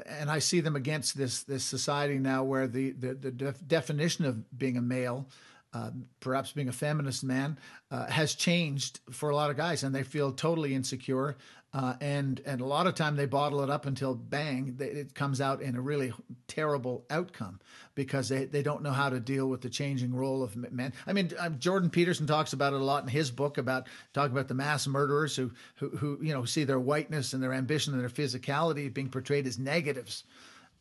and 0.07 0.31
i 0.31 0.39
see 0.39 0.61
them 0.61 0.77
against 0.77 1.15
this 1.15 1.43
this 1.43 1.63
society 1.63 2.19
now 2.19 2.43
where 2.43 2.67
the 2.67 2.93
the, 2.93 3.13
the 3.13 3.31
def- 3.31 3.69
definition 3.69 4.25
of 4.25 4.59
being 4.59 4.79
a 4.79 4.81
male 4.81 5.29
uh, 5.75 5.91
perhaps 6.21 6.53
being 6.53 6.69
a 6.69 6.73
feminist 6.73 7.25
man, 7.25 7.59
uh, 7.91 8.07
has 8.07 8.35
changed 8.35 9.01
for 9.11 9.31
a 9.31 9.37
lot 9.37 9.51
of 9.51 9.57
guys, 9.57 9.83
and 9.83 9.95
they 9.95 10.05
feel 10.05 10.33
totally 10.33 10.75
insecure. 10.75 11.37
Uh, 11.73 11.97
and 12.01 12.41
and 12.47 12.61
a 12.61 12.65
lot 12.65 12.87
of 12.87 12.95
time 12.95 13.17
they 13.17 13.27
bottle 13.27 13.61
it 13.61 13.69
up 13.69 13.85
until 13.85 14.15
bang, 14.15 14.77
it 14.79 15.13
comes 15.13 15.41
out 15.41 15.61
in 15.61 15.75
a 15.75 15.81
really 15.81 16.13
terrible 16.47 17.05
outcome 17.11 17.59
because 17.97 18.29
they, 18.29 18.45
they 18.45 18.63
don't 18.63 18.81
know 18.81 18.93
how 18.93 19.11
to 19.11 19.19
deal 19.19 19.49
with 19.49 19.61
the 19.61 19.69
changing 19.69 20.15
role 20.15 20.45
of 20.45 20.55
men. 20.55 20.93
I 21.05 21.13
mean, 21.13 21.33
um, 21.37 21.59
Jordan 21.59 21.91
Peterson 21.91 22.29
talks 22.29 22.53
about 22.53 22.75
it 22.75 22.81
a 22.81 22.85
lot 22.85 23.03
in 23.03 23.09
his 23.09 23.33
book 23.33 23.59
about 23.59 23.89
talking 24.13 24.31
about 24.31 24.47
the 24.47 24.55
mass 24.55 24.87
murderers 24.87 25.35
who 25.35 25.51
who, 25.75 25.89
who 25.91 26.19
you 26.23 26.33
know 26.33 26.45
see 26.45 26.63
their 26.63 26.79
whiteness 26.79 27.33
and 27.33 27.43
their 27.43 27.53
ambition 27.53 27.93
and 27.93 28.01
their 28.01 28.09
physicality 28.09 28.95
being 28.95 29.11
portrayed 29.11 29.49
as 29.49 29.59
negatives. 29.59 30.23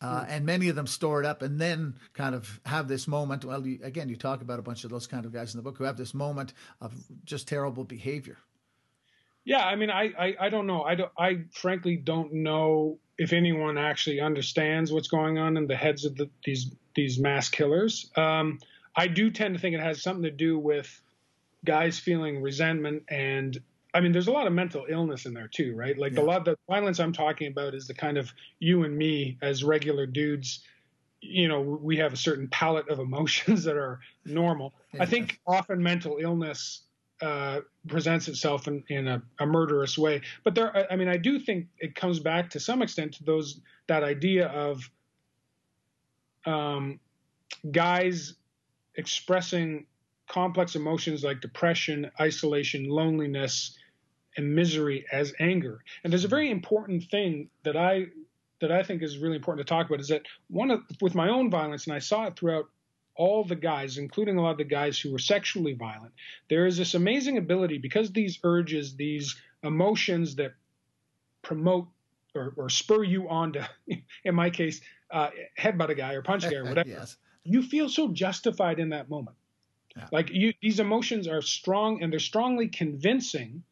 Uh, 0.03 0.25
and 0.27 0.45
many 0.45 0.67
of 0.67 0.75
them 0.75 0.85
store 0.85 1.21
it 1.21 1.25
up 1.25 1.41
and 1.41 1.59
then 1.59 1.95
kind 2.13 2.35
of 2.35 2.59
have 2.65 2.87
this 2.89 3.07
moment. 3.07 3.45
Well, 3.45 3.65
you, 3.65 3.79
again, 3.83 4.09
you 4.09 4.17
talk 4.17 4.41
about 4.41 4.59
a 4.59 4.61
bunch 4.61 4.83
of 4.83 4.89
those 4.89 5.07
kind 5.07 5.25
of 5.25 5.31
guys 5.31 5.53
in 5.53 5.57
the 5.57 5.63
book 5.63 5.77
who 5.77 5.85
have 5.85 5.97
this 5.97 6.13
moment 6.13 6.53
of 6.81 6.93
just 7.23 7.47
terrible 7.47 7.85
behavior. 7.85 8.37
Yeah, 9.45 9.65
I 9.65 9.75
mean, 9.75 9.89
I, 9.89 10.11
I, 10.17 10.35
I 10.41 10.49
don't 10.49 10.67
know. 10.67 10.83
I, 10.83 10.95
don't, 10.95 11.11
I 11.17 11.43
frankly 11.51 11.95
don't 11.95 12.33
know 12.33 12.97
if 13.17 13.33
anyone 13.33 13.77
actually 13.77 14.19
understands 14.19 14.91
what's 14.91 15.07
going 15.07 15.37
on 15.37 15.57
in 15.57 15.67
the 15.67 15.75
heads 15.75 16.05
of 16.05 16.15
the, 16.15 16.29
these 16.43 16.71
these 16.95 17.19
mass 17.19 17.49
killers. 17.49 18.11
Um, 18.15 18.59
I 18.95 19.07
do 19.07 19.31
tend 19.31 19.55
to 19.55 19.59
think 19.59 19.75
it 19.75 19.81
has 19.81 20.01
something 20.01 20.23
to 20.23 20.31
do 20.31 20.59
with 20.59 21.01
guys 21.65 21.99
feeling 21.99 22.41
resentment 22.41 23.03
and 23.09 23.59
I 23.93 23.99
mean, 23.99 24.11
there's 24.11 24.27
a 24.27 24.31
lot 24.31 24.47
of 24.47 24.53
mental 24.53 24.85
illness 24.89 25.25
in 25.25 25.33
there 25.33 25.47
too, 25.47 25.75
right? 25.75 25.97
Like 25.97 26.13
yeah. 26.13 26.21
a 26.21 26.23
lot 26.23 26.39
of 26.39 26.45
the 26.45 26.57
violence 26.67 26.99
I'm 26.99 27.13
talking 27.13 27.47
about 27.47 27.75
is 27.75 27.87
the 27.87 27.93
kind 27.93 28.17
of 28.17 28.31
you 28.59 28.83
and 28.83 28.97
me 28.97 29.37
as 29.41 29.63
regular 29.63 30.05
dudes. 30.05 30.61
You 31.21 31.47
know, 31.47 31.61
we 31.61 31.97
have 31.97 32.13
a 32.13 32.17
certain 32.17 32.47
palette 32.47 32.89
of 32.89 32.99
emotions 32.99 33.63
that 33.65 33.77
are 33.77 33.99
normal. 34.25 34.73
Yeah. 34.93 35.03
I 35.03 35.05
think 35.05 35.39
often 35.45 35.81
mental 35.81 36.17
illness 36.19 36.81
uh, 37.21 37.61
presents 37.87 38.27
itself 38.27 38.67
in, 38.67 38.83
in 38.89 39.07
a, 39.07 39.21
a, 39.39 39.45
murderous 39.45 39.97
way. 39.97 40.21
But 40.43 40.55
there, 40.55 40.91
I 40.91 40.97
mean, 40.97 41.07
I 41.07 41.15
do 41.15 41.39
think 41.39 41.67
it 41.77 41.95
comes 41.95 42.19
back 42.19 42.49
to 42.49 42.59
some 42.59 42.81
extent 42.81 43.13
to 43.13 43.23
those 43.23 43.61
that 43.87 44.03
idea 44.03 44.47
of 44.47 44.89
um, 46.45 46.99
guys 47.71 48.33
expressing 48.95 49.85
complex 50.27 50.75
emotions 50.75 51.23
like 51.23 51.39
depression, 51.39 52.11
isolation, 52.19 52.89
loneliness, 52.89 53.77
and 54.37 54.55
misery 54.55 55.05
as 55.11 55.33
anger. 55.39 55.83
And 56.03 56.11
there's 56.11 56.25
a 56.25 56.29
very 56.29 56.49
important 56.49 57.03
thing 57.09 57.49
that 57.63 57.77
I 57.77 58.07
that 58.59 58.71
I 58.71 58.83
think 58.83 59.01
is 59.01 59.17
really 59.17 59.35
important 59.35 59.67
to 59.67 59.71
talk 59.71 59.87
about 59.87 59.99
is 59.99 60.07
that 60.07 60.21
one 60.47 60.71
of 60.71 60.81
with 61.01 61.15
my 61.15 61.29
own 61.29 61.49
violence, 61.49 61.85
and 61.85 61.93
I 61.93 61.99
saw 61.99 62.25
it 62.27 62.37
throughout 62.37 62.65
all 63.15 63.43
the 63.43 63.55
guys, 63.55 63.97
including 63.97 64.37
a 64.37 64.41
lot 64.41 64.51
of 64.51 64.57
the 64.57 64.63
guys 64.63 64.99
who 64.99 65.11
were 65.11 65.19
sexually 65.19 65.73
violent, 65.73 66.13
there 66.49 66.65
is 66.65 66.77
this 66.77 66.93
amazing 66.93 67.37
ability 67.37 67.77
because 67.77 68.11
these 68.11 68.39
urges, 68.43 68.95
these 68.95 69.35
emotions 69.63 70.35
that 70.37 70.53
promote 71.41 71.87
or, 72.35 72.53
or 72.57 72.69
spur 72.69 73.03
you 73.03 73.29
on 73.29 73.53
to, 73.53 73.69
in 74.23 74.33
my 74.35 74.49
case, 74.49 74.81
uh, 75.11 75.29
headbutt 75.59 75.89
a 75.89 75.95
guy 75.95 76.13
or 76.13 76.21
punch 76.21 76.45
a 76.45 76.49
guy 76.49 76.57
or 76.57 76.63
whatever. 76.69 76.89
yes. 76.89 77.17
You 77.43 77.61
feel 77.61 77.89
so 77.89 78.11
justified 78.13 78.79
in 78.79 78.89
that 78.89 79.09
moment. 79.09 79.35
Yeah. 79.95 80.07
Like 80.11 80.29
you, 80.31 80.53
these 80.61 80.79
emotions 80.79 81.27
are 81.27 81.41
strong 81.41 82.01
and 82.01 82.11
they're 82.11 82.19
strongly 82.19 82.69
convincing 82.69 83.63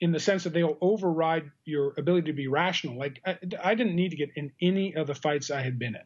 in 0.00 0.12
the 0.12 0.20
sense 0.20 0.44
that 0.44 0.52
they'll 0.52 0.78
override 0.80 1.50
your 1.64 1.92
ability 1.98 2.26
to 2.26 2.32
be 2.32 2.48
rational. 2.48 2.96
Like 2.96 3.20
I, 3.26 3.38
I, 3.62 3.74
didn't 3.74 3.94
need 3.94 4.10
to 4.10 4.16
get 4.16 4.30
in 4.34 4.50
any 4.60 4.94
of 4.94 5.06
the 5.06 5.14
fights 5.14 5.50
I 5.50 5.60
had 5.60 5.78
been 5.78 5.94
in. 5.94 6.02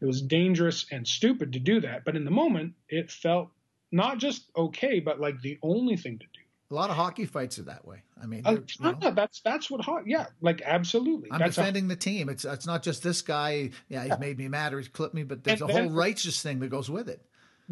It 0.00 0.06
was 0.06 0.20
dangerous 0.20 0.86
and 0.90 1.06
stupid 1.06 1.52
to 1.54 1.58
do 1.58 1.80
that, 1.80 2.04
but 2.04 2.16
in 2.16 2.24
the 2.24 2.30
moment, 2.30 2.74
it 2.88 3.10
felt 3.10 3.50
not 3.90 4.18
just 4.18 4.50
okay, 4.56 5.00
but 5.00 5.20
like 5.20 5.40
the 5.40 5.58
only 5.62 5.96
thing 5.96 6.18
to 6.18 6.24
do. 6.24 6.40
A 6.70 6.74
lot 6.74 6.88
of 6.88 6.96
hockey 6.96 7.26
fights 7.26 7.58
are 7.58 7.64
that 7.64 7.86
way. 7.86 8.02
I 8.20 8.24
mean, 8.24 8.42
uh, 8.46 8.56
know, 8.80 9.10
that's 9.10 9.40
that's 9.42 9.70
what 9.70 9.82
hockey. 9.82 10.10
Yeah, 10.10 10.26
like 10.40 10.62
absolutely. 10.64 11.30
I'm 11.30 11.38
that's 11.38 11.56
defending 11.56 11.84
a, 11.84 11.88
the 11.88 11.96
team. 11.96 12.30
It's 12.30 12.44
it's 12.46 12.66
not 12.66 12.82
just 12.82 13.02
this 13.02 13.20
guy. 13.20 13.70
Yeah, 13.88 14.02
he's 14.02 14.10
yeah. 14.10 14.16
made 14.18 14.38
me 14.38 14.48
mad 14.48 14.72
or 14.72 14.78
he's 14.78 14.88
clipped 14.88 15.14
me, 15.14 15.22
but 15.22 15.44
there's 15.44 15.60
and 15.60 15.70
a 15.70 15.72
whole 15.72 15.90
righteous 15.90 16.42
thing 16.42 16.60
that 16.60 16.68
goes 16.70 16.88
with 16.88 17.08
it. 17.10 17.20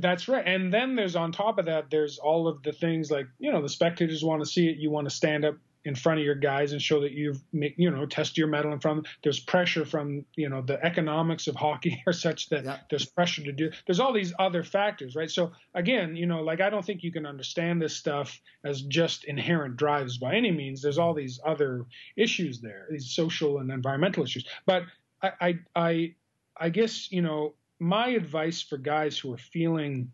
That's 0.00 0.28
right. 0.28 0.46
And 0.46 0.72
then 0.72 0.96
there's 0.96 1.16
on 1.16 1.32
top 1.32 1.58
of 1.58 1.66
that, 1.66 1.90
there's 1.90 2.18
all 2.18 2.48
of 2.48 2.62
the 2.62 2.72
things 2.72 3.10
like 3.10 3.26
you 3.38 3.52
know 3.52 3.62
the 3.62 3.68
spectators 3.68 4.24
want 4.24 4.42
to 4.42 4.48
see 4.48 4.68
it. 4.68 4.78
You 4.78 4.90
want 4.90 5.08
to 5.08 5.14
stand 5.14 5.44
up 5.44 5.56
in 5.84 5.94
front 5.94 6.20
of 6.20 6.26
your 6.26 6.34
guys 6.34 6.72
and 6.72 6.82
show 6.82 7.00
that 7.00 7.12
you've 7.12 7.40
you 7.52 7.90
know 7.90 8.04
test 8.04 8.36
your 8.36 8.46
mettle 8.46 8.72
in 8.72 8.80
front 8.80 8.98
of 8.98 9.04
them. 9.04 9.12
There's 9.22 9.40
pressure 9.40 9.84
from 9.84 10.24
you 10.36 10.48
know 10.48 10.62
the 10.62 10.82
economics 10.84 11.46
of 11.46 11.56
hockey 11.56 12.02
are 12.06 12.12
such 12.12 12.48
that 12.50 12.64
yeah. 12.64 12.78
there's 12.90 13.06
pressure 13.06 13.42
to 13.44 13.52
do. 13.52 13.70
There's 13.86 14.00
all 14.00 14.12
these 14.12 14.32
other 14.38 14.62
factors, 14.62 15.16
right? 15.16 15.30
So 15.30 15.52
again, 15.74 16.16
you 16.16 16.26
know, 16.26 16.42
like 16.42 16.60
I 16.60 16.70
don't 16.70 16.84
think 16.84 17.02
you 17.02 17.12
can 17.12 17.26
understand 17.26 17.80
this 17.80 17.96
stuff 17.96 18.40
as 18.64 18.82
just 18.82 19.24
inherent 19.24 19.76
drives 19.76 20.18
by 20.18 20.34
any 20.34 20.50
means. 20.50 20.82
There's 20.82 20.98
all 20.98 21.14
these 21.14 21.40
other 21.44 21.86
issues 22.16 22.60
there, 22.60 22.86
these 22.90 23.10
social 23.10 23.58
and 23.58 23.70
environmental 23.70 24.24
issues. 24.24 24.46
But 24.66 24.84
I 25.22 25.32
I 25.40 25.58
I, 25.74 26.14
I 26.56 26.68
guess 26.68 27.10
you 27.10 27.22
know 27.22 27.54
my 27.80 28.08
advice 28.08 28.62
for 28.62 28.76
guys 28.76 29.18
who 29.18 29.32
are 29.32 29.38
feeling 29.38 30.12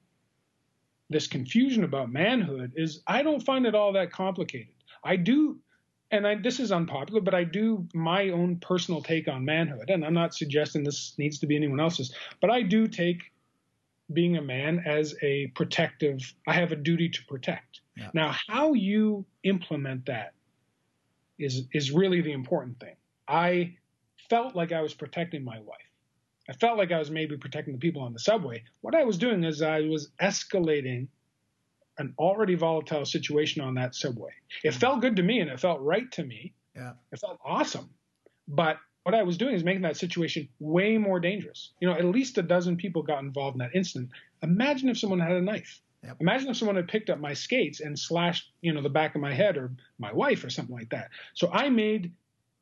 this 1.10 1.26
confusion 1.26 1.84
about 1.84 2.10
manhood 2.10 2.72
is 2.76 3.02
I 3.06 3.22
don't 3.22 3.40
find 3.40 3.66
it 3.66 3.74
all 3.74 3.92
that 3.92 4.10
complicated. 4.10 4.74
I 5.04 5.16
do, 5.16 5.58
and 6.10 6.26
I, 6.26 6.36
this 6.36 6.58
is 6.58 6.72
unpopular, 6.72 7.20
but 7.20 7.34
I 7.34 7.44
do 7.44 7.86
my 7.92 8.30
own 8.30 8.56
personal 8.56 9.02
take 9.02 9.28
on 9.28 9.44
manhood, 9.44 9.90
and 9.90 10.04
I'm 10.04 10.14
not 10.14 10.34
suggesting 10.34 10.84
this 10.84 11.14
needs 11.18 11.38
to 11.40 11.46
be 11.46 11.56
anyone 11.56 11.80
else's, 11.80 12.14
but 12.40 12.50
I 12.50 12.62
do 12.62 12.88
take 12.88 13.32
being 14.12 14.36
a 14.36 14.42
man 14.42 14.82
as 14.86 15.14
a 15.22 15.48
protective. 15.48 16.34
I 16.46 16.52
have 16.54 16.72
a 16.72 16.76
duty 16.76 17.08
to 17.08 17.24
protect. 17.26 17.80
Yeah. 17.96 18.10
Now, 18.14 18.34
how 18.46 18.72
you 18.74 19.26
implement 19.42 20.06
that 20.06 20.34
is 21.38 21.64
is 21.72 21.90
really 21.90 22.20
the 22.20 22.32
important 22.32 22.78
thing. 22.78 22.94
I 23.28 23.74
felt 24.30 24.54
like 24.54 24.72
I 24.72 24.80
was 24.80 24.94
protecting 24.94 25.44
my 25.44 25.58
wife. 25.60 25.78
I 26.48 26.52
felt 26.52 26.78
like 26.78 26.92
I 26.92 26.98
was 26.98 27.10
maybe 27.10 27.36
protecting 27.36 27.74
the 27.74 27.80
people 27.80 28.02
on 28.02 28.12
the 28.12 28.18
subway. 28.18 28.62
What 28.80 28.94
I 28.94 29.04
was 29.04 29.18
doing 29.18 29.44
is 29.44 29.62
I 29.62 29.80
was 29.80 30.10
escalating 30.20 31.08
an 31.98 32.14
already 32.18 32.54
volatile 32.54 33.04
situation 33.04 33.62
on 33.62 33.74
that 33.74 33.94
subway. 33.94 34.30
It 34.62 34.68
mm-hmm. 34.68 34.78
felt 34.78 35.00
good 35.00 35.16
to 35.16 35.22
me 35.22 35.40
and 35.40 35.50
it 35.50 35.60
felt 35.60 35.80
right 35.80 36.10
to 36.12 36.24
me. 36.24 36.52
Yeah. 36.74 36.92
It 37.12 37.18
felt 37.18 37.38
awesome. 37.44 37.90
But 38.46 38.78
what 39.02 39.14
I 39.14 39.22
was 39.22 39.38
doing 39.38 39.54
is 39.54 39.64
making 39.64 39.82
that 39.82 39.96
situation 39.96 40.48
way 40.58 40.98
more 40.98 41.20
dangerous. 41.20 41.72
You 41.80 41.88
know, 41.88 41.94
at 41.94 42.04
least 42.04 42.38
a 42.38 42.42
dozen 42.42 42.76
people 42.76 43.02
got 43.02 43.22
involved 43.22 43.54
in 43.54 43.60
that 43.60 43.74
incident. 43.74 44.10
Imagine 44.42 44.88
if 44.88 44.98
someone 44.98 45.20
had 45.20 45.32
a 45.32 45.40
knife. 45.40 45.80
Yep. 46.04 46.16
Imagine 46.20 46.50
if 46.50 46.56
someone 46.56 46.76
had 46.76 46.88
picked 46.88 47.10
up 47.10 47.18
my 47.18 47.32
skates 47.32 47.80
and 47.80 47.98
slashed, 47.98 48.50
you 48.60 48.72
know, 48.72 48.82
the 48.82 48.88
back 48.88 49.14
of 49.14 49.20
my 49.20 49.32
head 49.32 49.56
or 49.56 49.72
my 49.98 50.12
wife 50.12 50.44
or 50.44 50.50
something 50.50 50.74
like 50.74 50.90
that. 50.90 51.08
So 51.34 51.50
I 51.50 51.70
made 51.70 52.12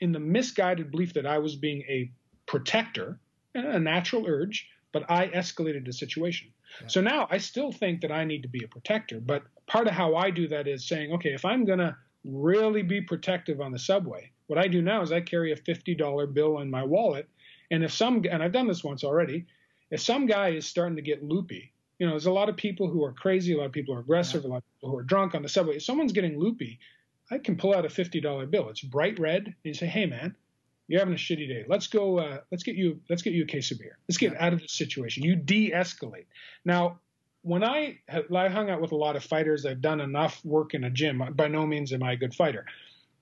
in 0.01 0.13
the 0.13 0.21
misguided 0.21 0.91
belief 0.91 1.15
that 1.15 1.27
I 1.27 1.39
was 1.39 1.57
being 1.57 1.83
a 1.83 2.11
protector, 2.47 3.19
a 3.55 3.79
natural 3.79 4.27
urge, 4.27 4.69
but 4.93 5.11
I 5.11 5.29
escalated 5.29 5.85
the 5.85 5.93
situation. 5.93 6.49
Yeah. 6.81 6.89
So 6.89 7.01
now 7.01 7.27
I 7.31 7.39
still 7.39 7.73
think 7.73 8.01
that 8.01 8.13
I 8.13 8.25
need 8.25 8.43
to 8.43 8.49
be 8.49 8.65
a 8.65 8.69
protector, 8.69 9.21
but 9.21 9.43
part 9.67 9.87
of 9.87 9.95
how 9.95 10.17
I 10.17 10.31
do 10.31 10.49
that 10.49 10.67
is 10.67 10.87
saying, 10.87 11.13
okay, 11.13 11.31
if 11.31 11.45
I'm 11.45 11.65
going 11.65 11.79
to 11.79 11.97
really 12.25 12.83
be 12.83 13.01
protective 13.01 13.61
on 13.61 13.73
the 13.73 13.79
subway, 13.79 14.31
what 14.47 14.59
I 14.59 14.69
do 14.69 14.83
now 14.83 15.03
is 15.03 15.13
I 15.13 15.21
carry 15.21 15.53
a 15.53 15.57
$50 15.57 16.35
bill 16.35 16.59
in 16.61 16.71
my 16.71 16.83
wallet. 16.83 17.29
And 17.71 17.83
if 17.83 17.93
some, 17.93 18.23
and 18.31 18.43
I've 18.43 18.53
done 18.53 18.69
this 18.69 18.85
once 18.85 19.05
already, 19.05 19.47
if 19.91 20.01
some 20.01 20.27
guy 20.27 20.51
is 20.51 20.67
starting 20.67 20.97
to 20.97 21.03
get 21.03 21.23
loopy, 21.23 21.73
you 21.99 22.07
know, 22.07 22.13
there's 22.13 22.27
a 22.27 22.33
lot 22.33 22.49
of 22.49 22.57
people 22.57 22.89
who 22.89 23.05
are 23.05 23.13
crazy, 23.13 23.55
a 23.55 23.59
lot 23.59 23.67
of 23.67 23.73
people 23.73 23.95
are 23.95 24.01
aggressive, 24.01 24.43
yeah. 24.43 24.49
a 24.49 24.51
lot 24.51 24.57
of 24.59 24.75
people 24.75 24.91
who 24.91 24.99
are 24.99 25.03
drunk 25.03 25.35
on 25.35 25.43
the 25.43 25.49
subway. 25.49 25.77
If 25.77 25.85
someone's 25.85 26.13
getting 26.13 26.39
loopy, 26.39 26.79
I 27.31 27.39
can 27.39 27.57
pull 27.57 27.75
out 27.75 27.87
a 27.87 27.89
$50 27.89 28.51
bill. 28.51 28.69
It's 28.69 28.83
bright 28.83 29.19
red. 29.19 29.47
And 29.47 29.55
you 29.63 29.75
say, 29.75 29.87
hey, 29.87 30.07
man, 30.07 30.35
you're 30.87 31.01
having 31.01 31.15
a 31.15 31.19
shitty 31.19 31.49
day. 31.49 31.65
Let's 31.67 31.87
go. 31.87 32.19
Uh, 32.19 32.39
let's 32.51 32.63
get 32.63 32.77
you. 32.77 33.01
Let's 33.09 33.23
get 33.23 33.33
you 33.33 33.45
a 33.45 33.47
case 33.47 33.71
of 33.71 33.79
beer. 33.79 33.99
Let's 34.09 34.19
get 34.19 34.37
out 34.41 34.53
of 34.53 34.61
this 34.61 34.73
situation. 34.73 35.23
You 35.23 35.37
de-escalate. 35.37 36.27
Now, 36.65 36.99
when 37.43 37.65
I 37.65 37.99
I 38.09 38.49
hung 38.49 38.71
out 38.71 38.81
with 38.81 38.93
a 38.93 38.97
lot 38.97 39.17
of 39.17 39.25
fighters, 39.25 39.65
I've 39.65 39.81
done 39.81 40.01
enough 40.01 40.45
work 40.45 40.75
in 40.75 40.85
a 40.85 40.91
gym. 40.91 41.23
By 41.35 41.49
no 41.49 41.67
means 41.67 41.93
am 41.93 42.03
I 42.03 42.13
a 42.13 42.17
good 42.17 42.35
fighter, 42.35 42.67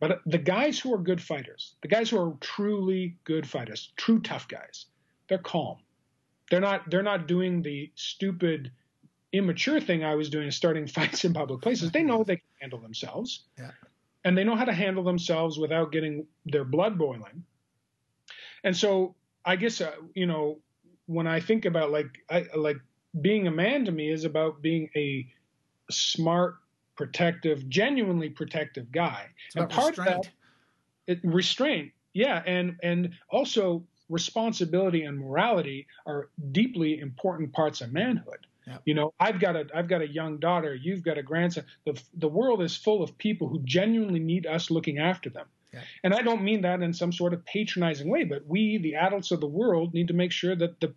but 0.01 0.21
the 0.27 0.39
guys 0.39 0.79
who 0.79 0.93
are 0.93 0.99
good 0.99 1.21
fighters, 1.21 1.75
the 1.83 1.89
guys 1.89 2.11
who 2.11 2.19
are 2.19 2.37
truly 2.41 3.17
good 3.25 3.49
fighters, 3.49 3.93
true 3.97 4.21
tough 4.21 4.49
guys, 4.49 4.87
they're 5.29 5.39
calm. 5.39 5.79
They're 6.51 6.61
not. 6.61 6.91
They're 6.91 7.03
not 7.03 7.29
doing 7.29 7.63
the 7.63 7.93
stupid, 7.95 8.73
immature 9.33 9.81
thing 9.81 10.05
I 10.05 10.17
was 10.17 10.31
doing, 10.31 10.51
starting 10.51 10.87
fights 10.99 11.25
in 11.25 11.33
public 11.33 11.61
places. 11.63 11.93
They 11.93 12.03
know 12.03 12.25
they 12.25 12.37
can 12.37 12.47
handle 12.61 12.81
themselves. 12.81 13.45
Yeah. 13.57 13.71
And 14.25 14.39
they 14.39 14.45
know 14.45 14.55
how 14.55 14.65
to 14.65 14.73
handle 14.73 15.03
themselves 15.03 15.59
without 15.59 15.91
getting 15.91 16.27
their 16.45 16.65
blood 16.65 16.97
boiling 16.97 17.43
and 18.65 18.77
so 18.77 19.15
I 19.45 19.57
guess 19.57 19.81
uh, 19.81 19.93
you 20.15 20.27
know 20.27 20.59
when 21.07 21.27
I 21.27 21.41
think 21.41 21.65
about 21.65 21.91
like 21.91 22.19
I, 22.31 22.47
like 22.57 22.79
being 23.21 23.47
a 23.47 23.51
man 23.51 23.85
to 23.85 23.93
me 23.93 24.11
is 24.11 24.25
about 24.25 24.63
being 24.63 24.89
a 24.97 25.27
smart, 25.91 26.57
protective, 26.97 27.69
genuinely 27.69 28.31
protective 28.31 28.91
guy. 28.91 29.29
It's 29.49 29.57
and 29.57 29.69
part 29.69 29.99
restraint. 29.99 30.27
of 30.27 30.33
that, 31.07 31.13
it, 31.13 31.21
restraint, 31.25 31.93
yeah, 32.13 32.43
and 32.47 32.77
and 32.83 33.11
also 33.31 33.85
responsibility 34.09 35.05
and 35.05 35.19
morality 35.19 35.87
are 36.07 36.29
deeply 36.53 37.01
important 37.01 37.53
parts 37.53 37.81
of 37.81 37.93
manhood. 37.93 38.47
You 38.85 38.95
know, 38.95 39.13
I've 39.19 39.41
got 39.41 39.57
a 39.57 39.67
I've 39.75 39.89
got 39.89 40.03
a 40.03 40.09
young 40.09 40.39
daughter. 40.39 40.75
You've 40.75 41.03
got 41.03 41.19
a 41.19 41.23
grandson. 41.23 41.65
The 41.85 42.01
the 42.15 42.29
world 42.29 42.63
is 42.63 42.77
full 42.77 43.03
of 43.03 43.19
people 43.19 43.49
who 43.49 43.61
genuinely 43.65 44.21
need 44.21 44.47
us 44.47 44.71
looking 44.71 44.99
after 44.99 45.31
them. 45.31 45.47
And 46.05 46.15
I 46.15 46.23
don't 46.23 46.43
mean 46.43 46.63
that 46.63 46.83
in 46.83 46.93
some 46.93 47.13
sort 47.13 47.35
of 47.35 47.45
patronizing 47.45 48.09
way, 48.09 48.25
but 48.25 48.47
we, 48.47 48.79
the 48.79 48.97
adults 48.97 49.31
of 49.31 49.41
the 49.41 49.47
world, 49.47 49.95
need 49.95 50.09
to 50.09 50.15
make 50.15 50.33
sure 50.33 50.55
that 50.57 50.81
the 50.81 50.95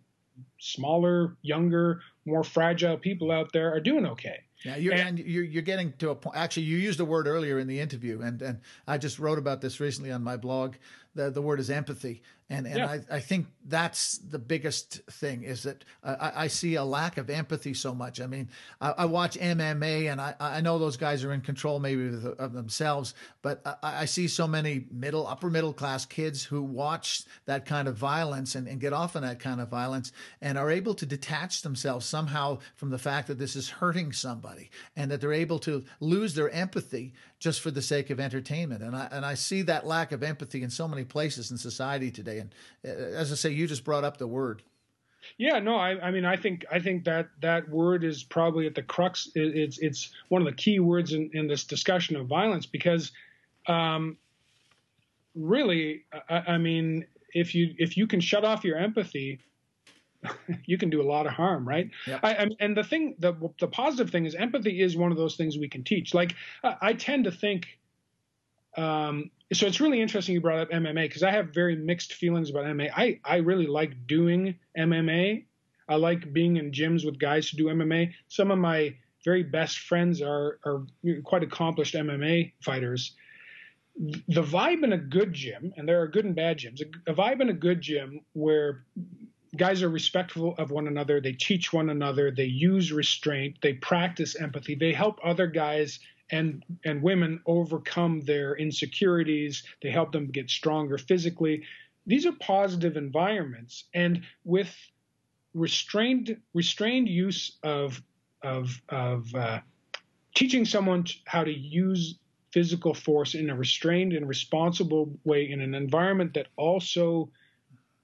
smaller, 0.60 1.38
younger, 1.42 2.02
more 2.26 2.44
fragile 2.44 2.98
people 2.98 3.32
out 3.32 3.54
there 3.54 3.74
are 3.74 3.80
doing 3.80 4.06
okay. 4.06 4.40
Yeah, 4.66 4.78
you're, 4.78 4.94
and, 4.94 5.20
and 5.20 5.20
you're, 5.20 5.44
you're 5.44 5.62
getting 5.62 5.94
to 6.00 6.10
a 6.10 6.16
point. 6.16 6.36
Actually, 6.36 6.64
you 6.64 6.78
used 6.78 7.00
a 7.00 7.06
word 7.06 7.28
earlier 7.28 7.60
in 7.60 7.68
the 7.68 7.80
interview, 7.80 8.22
and, 8.22 8.42
and 8.42 8.60
I 8.88 8.98
just 8.98 9.20
wrote 9.20 9.38
about 9.38 9.62
this 9.62 9.80
recently 9.80 10.12
on 10.12 10.24
my 10.24 10.38
blog. 10.38 10.76
The, 11.14 11.30
the 11.30 11.42
word 11.42 11.60
is 11.60 11.70
empathy. 11.70 12.24
And, 12.48 12.68
and 12.68 12.78
yeah. 12.78 12.88
I, 12.88 13.16
I 13.16 13.20
think 13.22 13.48
that's 13.66 14.20
the 14.20 14.38
biggest 14.38 15.02
thing 15.10 15.42
is 15.44 15.64
that 15.64 15.84
I, 16.04 16.32
I 16.36 16.48
see 16.48 16.76
a 16.76 16.84
lack 16.84 17.18
of 17.18 17.32
empathy 17.32 17.74
so 17.74 17.96
much. 17.96 18.22
I 18.22 18.28
mean, 18.28 18.50
I, 18.80 18.92
I 18.92 19.06
watch 19.06 19.36
MMA 19.36 20.12
and 20.12 20.22
I, 20.22 20.36
I 20.40 20.62
know 20.62 20.78
those 20.78 20.96
guys 20.96 21.24
are 21.24 21.34
in 21.34 21.42
control 21.42 21.80
maybe 21.80 22.08
of, 22.10 22.26
of 22.26 22.54
themselves, 22.54 23.16
but 23.42 23.62
I, 23.66 24.02
I, 24.02 24.06
see 24.06 24.28
so 24.28 24.48
many 24.48 24.86
middle, 24.92 25.26
upper 25.26 25.50
middle 25.50 25.74
class 25.74 26.06
kids 26.06 26.44
who 26.44 26.62
watch 26.62 27.24
that 27.46 27.66
kind 27.66 27.88
of 27.88 27.96
violence 27.96 28.54
and, 28.54 28.68
and 28.68 28.80
get 28.80 28.94
off 28.94 29.16
on 29.16 29.24
that 29.24 29.40
kind 29.40 29.60
of 29.60 29.70
violence 29.70 30.12
and 30.40 30.56
are 30.56 30.70
able 30.70 30.94
to 30.96 31.06
detach 31.08 31.64
themselves 31.64 32.06
somehow 32.06 32.60
from 32.76 32.92
the 32.92 33.00
fact 33.00 33.28
that 33.28 33.40
this 33.40 33.56
is 33.56 33.70
hurting 33.70 34.12
somebody 34.12 34.55
and 34.96 35.12
that 35.12 35.22
they're 35.22 35.34
able 35.34 35.60
to 35.60 35.84
lose 36.00 36.34
their 36.34 36.50
empathy 36.50 37.14
just 37.40 37.62
for 37.62 37.72
the 37.72 37.82
sake 37.82 38.10
of 38.10 38.20
entertainment. 38.20 38.82
And 38.82 38.96
I, 38.96 39.08
and 39.12 39.26
I 39.26 39.36
see 39.36 39.62
that 39.64 39.86
lack 39.86 40.12
of 40.12 40.24
empathy 40.24 40.64
in 40.64 40.70
so 40.70 40.88
many 40.88 41.04
places 41.04 41.52
in 41.52 41.58
society 41.58 42.12
today. 42.12 42.40
And 42.40 42.56
uh, 42.86 42.90
as 42.90 43.32
I 43.32 43.36
say, 43.36 43.50
you 43.52 43.68
just 43.68 43.84
brought 43.84 44.04
up 44.04 44.18
the 44.18 44.28
word. 44.28 44.64
Yeah, 45.38 45.60
no, 45.60 45.76
I, 45.76 46.00
I 46.00 46.12
mean, 46.12 46.26
I 46.26 46.36
think 46.36 46.66
I 46.72 46.80
think 46.80 47.04
that 47.06 47.30
that 47.42 47.68
word 47.70 48.04
is 48.04 48.24
probably 48.24 48.68
at 48.68 48.76
the 48.76 48.84
crux. 48.84 49.30
It's 49.34 49.80
it's 49.80 50.12
one 50.30 50.42
of 50.42 50.46
the 50.46 50.54
key 50.54 50.80
words 50.80 51.14
in, 51.14 51.32
in 51.34 51.48
this 51.48 51.64
discussion 51.64 52.16
of 52.16 52.28
violence 52.28 52.66
because, 52.68 53.12
um, 53.68 54.18
really, 55.34 56.04
I, 56.30 56.54
I 56.54 56.58
mean, 56.58 57.06
if 57.34 57.56
you 57.56 57.74
if 57.80 57.98
you 57.98 58.06
can 58.06 58.20
shut 58.20 58.46
off 58.46 58.64
your 58.64 58.78
empathy, 58.78 59.40
you 60.66 60.78
can 60.78 60.90
do 60.90 61.02
a 61.02 61.08
lot 61.08 61.26
of 61.26 61.34
harm, 61.34 61.68
right? 61.68 61.90
Yep. 62.08 62.20
I, 62.24 62.36
I, 62.36 62.50
and 62.60 62.76
the 62.76 62.84
thing, 62.84 63.16
the 63.20 63.34
the 63.60 63.68
positive 63.68 64.10
thing 64.10 64.26
is 64.26 64.36
empathy 64.36 64.82
is 64.82 64.96
one 64.96 65.12
of 65.12 65.18
those 65.18 65.36
things 65.36 65.58
we 65.58 65.70
can 65.70 65.84
teach. 65.84 66.14
Like 66.14 66.36
I, 66.64 66.76
I 66.82 66.94
tend 66.94 67.26
to 67.26 67.32
think 67.32 67.68
um, 68.78 69.32
so 69.54 69.68
it's 69.68 69.80
really 69.80 70.02
interesting 70.02 70.34
you 70.34 70.42
brought 70.42 70.60
up 70.60 70.70
MMA 70.72 71.04
because 71.04 71.24
I 71.24 71.32
have 71.32 71.54
very 71.54 71.76
mixed 71.76 72.14
feelings 72.14 72.50
about 72.50 72.66
MMA. 72.66 72.90
I, 72.96 73.20
I 73.24 73.38
really 73.38 73.68
like 73.68 74.08
doing 74.08 74.56
MMA. 74.78 75.46
I 75.88 75.96
like 75.96 76.34
being 76.34 76.58
in 76.58 76.72
gyms 76.72 77.06
with 77.06 77.20
guys 77.20 77.48
who 77.48 77.58
do 77.58 77.66
MMA. 77.66 78.12
Some 78.28 78.52
of 78.52 78.58
my 78.58 78.96
very 79.24 79.44
best 79.44 79.80
friends 79.80 80.22
are 80.22 80.60
are 80.66 80.86
quite 81.24 81.44
accomplished 81.44 81.96
MMA 81.96 82.54
fighters. 82.62 83.16
The 83.98 84.44
vibe 84.44 84.84
in 84.84 84.94
a 84.94 84.98
good 84.98 85.32
gym, 85.32 85.72
and 85.78 85.88
there 85.88 86.02
are 86.02 86.08
good 86.08 86.26
and 86.26 86.36
bad 86.36 86.58
gyms. 86.58 86.82
A, 86.82 87.12
a 87.12 87.16
vibe 87.16 87.40
in 87.42 87.50
a 87.50 87.54
good 87.54 87.82
gym 87.82 88.22
where 88.34 88.84
guys 89.58 89.84
are 89.84 89.90
respectful 89.90 90.56
of 90.58 90.72
one 90.72 90.88
another, 90.88 91.22
they 91.22 91.34
teach 91.34 91.74
one 91.74 91.90
another, 91.90 92.32
they 92.32 92.46
use 92.46 92.92
restraint, 92.92 93.58
they 93.62 93.74
practice 93.74 94.36
empathy, 94.36 94.76
they 94.76 94.94
help 94.94 95.20
other 95.24 95.48
guys 95.48 96.00
and 96.32 96.64
and 96.84 97.02
women 97.02 97.40
overcome 97.46 98.22
their 98.22 98.56
insecurities. 98.56 99.64
They 99.82 99.92
help 99.92 100.12
them 100.12 100.28
get 100.28 100.50
stronger 100.50 100.98
physically. 100.98 101.64
These 102.08 102.26
are 102.26 102.32
positive 102.34 102.98
environments. 102.98 103.86
And 103.94 104.24
with 104.44 104.76
restrained 105.54 106.38
restrained 106.54 107.08
use 107.08 107.58
of 107.64 108.02
of 108.44 108.82
of 108.90 109.34
uh, 109.36 109.60
teaching 110.36 110.66
someone 110.66 111.06
how 111.26 111.44
to 111.44 111.54
use 111.54 112.16
physical 112.52 112.94
force 112.94 113.36
in 113.36 113.50
a 113.50 113.56
restrained 113.56 114.14
and 114.14 114.28
responsible 114.28 115.18
way 115.26 115.50
in 115.50 115.62
an 115.62 115.76
environment 115.76 116.34
that 116.34 116.48
also 116.56 117.30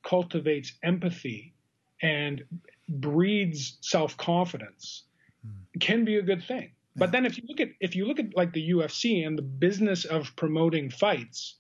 cultivates 0.04 0.74
empathy 0.84 1.54
and 2.02 2.44
breeds 2.90 3.78
self-confidence 3.82 5.04
mm. 5.46 5.80
can 5.80 6.04
be 6.06 6.18
a 6.18 6.22
good 6.22 6.44
thing 6.44 6.72
but 6.96 7.12
then 7.12 7.26
if 7.26 7.38
you 7.38 7.44
look 7.48 7.60
at 7.60 7.70
if 7.80 7.96
you 7.96 8.06
look 8.06 8.20
at 8.20 8.36
like 8.36 8.54
the 8.54 8.72
UFC 8.72 9.26
and 9.26 9.38
the 9.38 9.44
business 9.44 10.06
of 10.06 10.36
promoting 10.36 10.90
fights, 10.90 11.56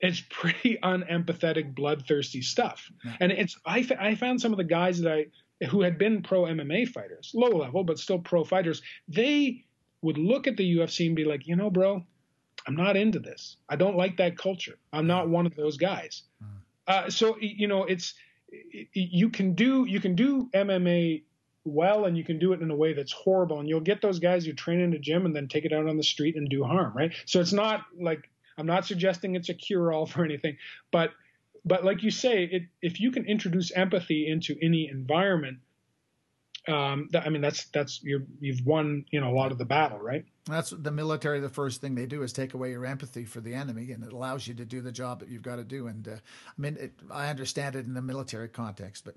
it's 0.00 0.22
pretty 0.30 0.78
unempathetic, 0.82 1.74
bloodthirsty 1.74 2.42
stuff. 2.42 2.90
Yeah. 3.04 3.16
And 3.20 3.32
it's 3.32 3.56
I, 3.64 3.86
I 3.98 4.14
found 4.14 4.40
some 4.40 4.52
of 4.52 4.58
the 4.58 4.64
guys 4.64 5.00
that 5.00 5.12
I 5.12 5.66
who 5.66 5.80
had 5.80 5.96
been 5.96 6.22
pro 6.22 6.42
MMA 6.42 6.88
fighters, 6.88 7.32
low 7.34 7.48
level 7.48 7.84
but 7.84 7.98
still 7.98 8.18
pro 8.18 8.44
fighters, 8.44 8.82
they 9.08 9.64
would 10.02 10.18
look 10.18 10.46
at 10.46 10.58
the 10.58 10.76
UFC 10.76 11.06
and 11.06 11.16
be 11.16 11.24
like, 11.24 11.46
you 11.46 11.56
know, 11.56 11.70
bro, 11.70 12.04
I'm 12.66 12.76
not 12.76 12.96
into 12.96 13.18
this. 13.18 13.56
I 13.68 13.76
don't 13.76 13.96
like 13.96 14.18
that 14.18 14.36
culture. 14.36 14.78
I'm 14.92 15.06
not 15.06 15.30
one 15.30 15.46
of 15.46 15.56
those 15.56 15.78
guys. 15.78 16.24
Mm. 16.44 16.58
Uh, 16.86 17.10
so 17.10 17.36
you 17.40 17.68
know, 17.68 17.84
it's 17.84 18.14
you 18.92 19.30
can 19.30 19.54
do 19.54 19.84
you 19.86 20.00
can 20.00 20.14
do 20.14 20.48
MMA 20.54 21.24
well 21.64 22.04
and 22.04 22.16
you 22.16 22.22
can 22.22 22.38
do 22.38 22.52
it 22.52 22.62
in 22.62 22.70
a 22.70 22.76
way 22.76 22.92
that's 22.92 23.12
horrible. 23.12 23.58
And 23.58 23.68
you'll 23.68 23.80
get 23.80 24.00
those 24.00 24.20
guys 24.20 24.46
who 24.46 24.52
train 24.52 24.80
in 24.80 24.92
a 24.94 24.98
gym 24.98 25.26
and 25.26 25.34
then 25.34 25.48
take 25.48 25.64
it 25.64 25.72
out 25.72 25.88
on 25.88 25.96
the 25.96 26.04
street 26.04 26.36
and 26.36 26.48
do 26.48 26.62
harm 26.62 26.92
right? 26.94 27.12
So 27.24 27.40
it's 27.40 27.52
not 27.52 27.82
like 28.00 28.30
i'm 28.58 28.66
not 28.66 28.86
suggesting 28.86 29.34
it's 29.34 29.48
a 29.48 29.54
cure 29.54 29.92
all 29.92 30.06
for 30.06 30.24
anything 30.24 30.56
but 30.90 31.10
but 31.64 31.84
like 31.84 32.02
you 32.02 32.10
say 32.10 32.44
it, 32.44 32.62
if 32.80 33.00
you 33.00 33.10
can 33.10 33.24
introduce 33.26 33.72
empathy 33.72 34.28
into 34.28 34.56
any 34.62 34.88
environment 34.88 35.58
um, 36.68 37.08
I 37.14 37.28
mean, 37.28 37.42
that's 37.42 37.66
that's 37.66 38.02
you 38.02 38.26
have 38.44 38.66
won 38.66 39.04
you 39.10 39.20
know 39.20 39.30
a 39.30 39.36
lot 39.36 39.52
of 39.52 39.58
the 39.58 39.64
battle, 39.64 39.98
right? 39.98 40.24
That's 40.46 40.70
the 40.70 40.90
military. 40.90 41.40
The 41.40 41.48
first 41.48 41.80
thing 41.80 41.94
they 41.94 42.06
do 42.06 42.22
is 42.22 42.32
take 42.32 42.54
away 42.54 42.70
your 42.70 42.84
empathy 42.84 43.24
for 43.24 43.40
the 43.40 43.54
enemy, 43.54 43.92
and 43.92 44.02
it 44.02 44.12
allows 44.12 44.48
you 44.48 44.54
to 44.54 44.64
do 44.64 44.80
the 44.80 44.92
job 44.92 45.20
that 45.20 45.28
you've 45.28 45.42
got 45.42 45.56
to 45.56 45.64
do. 45.64 45.86
And 45.86 46.06
uh, 46.08 46.12
I 46.12 46.60
mean, 46.60 46.76
it, 46.78 46.92
I 47.10 47.28
understand 47.28 47.76
it 47.76 47.86
in 47.86 47.94
the 47.94 48.02
military 48.02 48.48
context, 48.48 49.04
but 49.04 49.14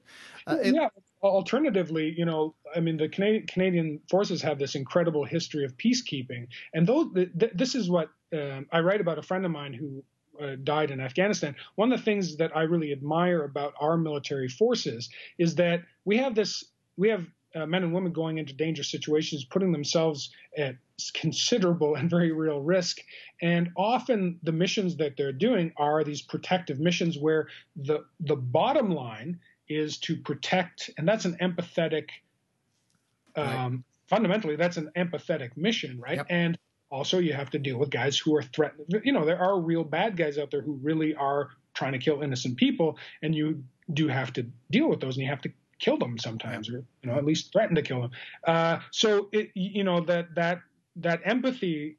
uh, 0.48 0.58
it, 0.62 0.76
yeah. 0.76 0.90
Alternatively, 1.22 2.14
you 2.18 2.24
know, 2.24 2.56
I 2.74 2.80
mean, 2.80 2.98
the 2.98 3.10
Canadian, 3.10 3.48
Canadian 3.48 4.00
forces 4.10 4.42
have 4.42 4.58
this 4.58 4.76
incredible 4.76 5.26
history 5.26 5.66
of 5.66 5.76
peacekeeping, 5.76 6.48
and 6.74 6.88
those 6.88 7.14
th- 7.14 7.52
this 7.54 7.76
is 7.76 7.90
what 7.90 8.10
um, 8.34 8.68
I 8.72 8.80
write 8.82 9.02
about. 9.02 9.18
A 9.18 9.24
friend 9.24 9.44
of 9.44 9.52
mine 9.52 9.74
who 9.74 10.04
uh, 10.40 10.56
died 10.64 10.92
in 10.92 11.00
Afghanistan. 11.00 11.56
One 11.76 11.92
of 11.92 12.00
the 12.00 12.06
things 12.06 12.38
that 12.38 12.56
I 12.56 12.62
really 12.62 12.92
admire 12.92 13.44
about 13.44 13.74
our 13.82 13.98
military 13.98 14.48
forces 14.48 15.10
is 15.38 15.56
that 15.56 15.82
we 16.06 16.18
have 16.18 16.36
this 16.36 16.64
we 17.00 17.10
have 17.10 17.26
uh, 17.56 17.66
men 17.66 17.84
and 17.84 17.94
women 17.94 18.12
going 18.12 18.38
into 18.38 18.54
dangerous 18.54 18.92
situations, 18.92 19.44
putting 19.44 19.72
themselves 19.72 20.32
at 20.58 20.76
considerable 21.14 21.96
and 21.96 22.10
very 22.10 22.32
real 22.32 22.60
risk. 22.60 23.00
And 23.42 23.70
often 23.78 24.40
the 24.44 24.52
missions 24.52 24.98
that 24.98 25.18
they're 25.18 25.32
doing 25.32 25.72
are 25.78 26.04
these 26.04 26.22
protective 26.22 26.80
missions 26.80 27.18
where 27.18 27.48
the 27.76 28.06
the 28.20 28.36
bottom 28.36 28.92
line 28.92 29.40
is 29.68 29.98
to 30.00 30.18
protect, 30.18 30.90
and 30.98 31.08
that's 31.08 31.26
an 31.26 31.38
empathetic. 31.42 32.10
Um, 33.36 33.46
right. 33.46 33.80
Fundamentally, 34.08 34.56
that's 34.56 34.78
an 34.78 34.90
empathetic 34.98 35.56
mission, 35.56 36.00
right? 36.00 36.18
Yep. 36.18 36.28
And 36.30 36.58
also, 36.90 37.20
you 37.20 37.34
have 37.34 37.52
to 37.52 37.60
deal 37.60 37.78
with 37.78 37.92
guys 37.92 38.18
who 38.18 38.36
are 38.36 38.42
threatened. 38.42 39.02
You 39.04 39.12
know, 39.12 39.24
there 39.24 39.40
are 39.40 39.60
real 39.60 39.84
bad 39.84 40.18
guys 40.18 40.40
out 40.40 40.50
there 40.50 40.62
who 40.62 40.80
really 40.82 41.14
are 41.14 41.50
trying 41.76 41.94
to 41.94 42.00
kill 42.00 42.24
innocent 42.24 42.58
people, 42.58 42.98
and 43.22 43.36
you 43.36 43.64
do 43.94 44.08
have 44.08 44.34
to 44.34 44.48
deal 44.72 44.90
with 44.90 45.00
those, 45.00 45.16
and 45.16 45.24
you 45.24 45.30
have 45.30 45.42
to 45.42 45.52
kill 45.80 45.98
them 45.98 46.18
sometimes, 46.18 46.70
or 46.70 46.84
you 47.02 47.10
know 47.10 47.16
at 47.16 47.26
least 47.26 47.52
threaten 47.52 47.76
to 47.76 47.82
kill 47.82 48.02
them. 48.02 48.12
Uh, 48.46 48.80
so 48.92 49.30
it, 49.32 49.50
you 49.56 49.84
know 49.84 50.02
that 50.02 50.34
that 50.36 50.62
that 50.98 51.22
empathy, 51.26 51.98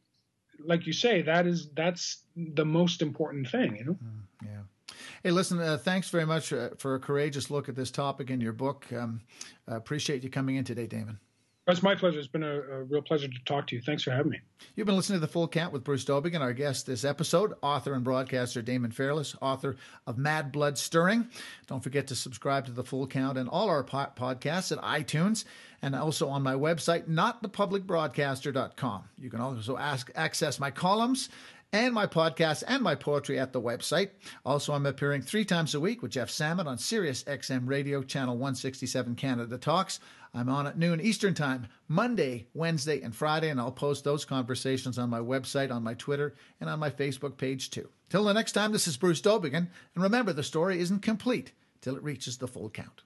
like 0.64 0.86
you 0.86 0.92
say, 0.92 1.22
that 1.22 1.46
is 1.46 1.68
that's 1.74 2.24
the 2.36 2.64
most 2.64 3.02
important 3.02 3.48
thing. 3.48 3.76
You 3.76 3.84
know. 3.84 3.92
Mm, 3.92 4.20
yeah. 4.44 4.94
Hey, 5.22 5.30
listen. 5.30 5.58
Uh, 5.58 5.78
thanks 5.78 6.10
very 6.10 6.26
much 6.26 6.52
uh, 6.52 6.70
for 6.78 6.94
a 6.94 7.00
courageous 7.00 7.50
look 7.50 7.68
at 7.68 7.74
this 7.74 7.90
topic 7.90 8.30
in 8.30 8.40
your 8.40 8.52
book. 8.52 8.86
Um, 8.92 9.20
appreciate 9.66 10.22
you 10.22 10.30
coming 10.30 10.56
in 10.56 10.64
today, 10.64 10.86
Damon. 10.86 11.18
It's 11.70 11.82
my 11.82 11.94
pleasure. 11.94 12.18
It's 12.18 12.28
been 12.28 12.42
a, 12.42 12.60
a, 12.60 12.82
real 12.84 13.02
pleasure 13.02 13.28
to 13.28 13.44
talk 13.44 13.66
to 13.68 13.76
you. 13.76 13.82
Thanks 13.82 14.02
for 14.02 14.10
having 14.10 14.32
me. 14.32 14.40
You've 14.74 14.86
been 14.86 14.96
listening 14.96 15.16
to 15.16 15.26
The 15.26 15.32
Full 15.32 15.48
Count 15.48 15.72
with 15.72 15.84
Bruce 15.84 16.04
Dowbiggin. 16.04 16.34
And 16.34 16.42
our 16.42 16.52
guest 16.52 16.86
this 16.86 17.04
episode, 17.04 17.54
author 17.62 17.94
and 17.94 18.04
broadcaster 18.04 18.62
Damon 18.62 18.90
Fairless, 18.90 19.36
author 19.40 19.76
of 20.06 20.18
Mad 20.18 20.52
Blood 20.52 20.78
Stirring. 20.78 21.28
Don't 21.66 21.82
forget 21.82 22.06
to 22.08 22.14
subscribe 22.14 22.66
to 22.66 22.72
The 22.72 22.84
Full 22.84 23.06
Count 23.06 23.38
and 23.38 23.48
all 23.48 23.68
our 23.68 23.84
po- 23.84 24.12
podcasts 24.16 24.72
at 24.72 24.82
iTunes 24.82 25.44
and 25.82 25.94
also 25.94 26.28
on 26.28 26.42
my 26.42 26.54
website, 26.54 27.08
notthepublicbroadcaster.com. 27.08 29.04
You 29.18 29.30
can 29.30 29.40
also 29.40 29.76
ask, 29.76 30.10
access 30.14 30.60
my 30.60 30.70
columns 30.70 31.30
and 31.72 31.94
my 31.94 32.06
podcast 32.06 32.62
and 32.66 32.82
my 32.82 32.94
poetry 32.94 33.38
at 33.38 33.52
the 33.52 33.60
website. 33.60 34.10
Also, 34.44 34.72
I'm 34.72 34.86
appearing 34.86 35.22
three 35.22 35.44
times 35.44 35.74
a 35.74 35.80
week 35.80 36.02
with 36.02 36.12
Jeff 36.12 36.28
Sammut 36.28 36.66
on 36.66 36.78
Sirius 36.78 37.24
XM 37.24 37.68
Radio, 37.68 38.02
Channel 38.02 38.34
167 38.34 39.14
Canada 39.14 39.58
Talks. 39.58 40.00
I'm 40.32 40.48
on 40.48 40.66
at 40.66 40.78
noon 40.78 41.00
Eastern 41.00 41.34
Time, 41.34 41.66
Monday, 41.88 42.46
Wednesday, 42.54 43.00
and 43.00 43.14
Friday, 43.14 43.48
and 43.48 43.60
I'll 43.60 43.72
post 43.72 44.04
those 44.04 44.24
conversations 44.24 44.98
on 44.98 45.10
my 45.10 45.18
website, 45.18 45.72
on 45.72 45.82
my 45.82 45.94
Twitter, 45.94 46.34
and 46.60 46.70
on 46.70 46.78
my 46.78 46.90
Facebook 46.90 47.36
page 47.36 47.70
too. 47.70 47.88
Till 48.08 48.24
the 48.24 48.32
next 48.32 48.52
time, 48.52 48.72
this 48.72 48.86
is 48.86 48.96
Bruce 48.96 49.20
Dowbiggin, 49.20 49.68
and 49.94 50.02
remember 50.02 50.32
the 50.32 50.42
story 50.42 50.80
isn't 50.80 51.02
complete 51.02 51.52
till 51.80 51.96
it 51.96 52.02
reaches 52.02 52.38
the 52.38 52.48
full 52.48 52.70
count. 52.70 53.02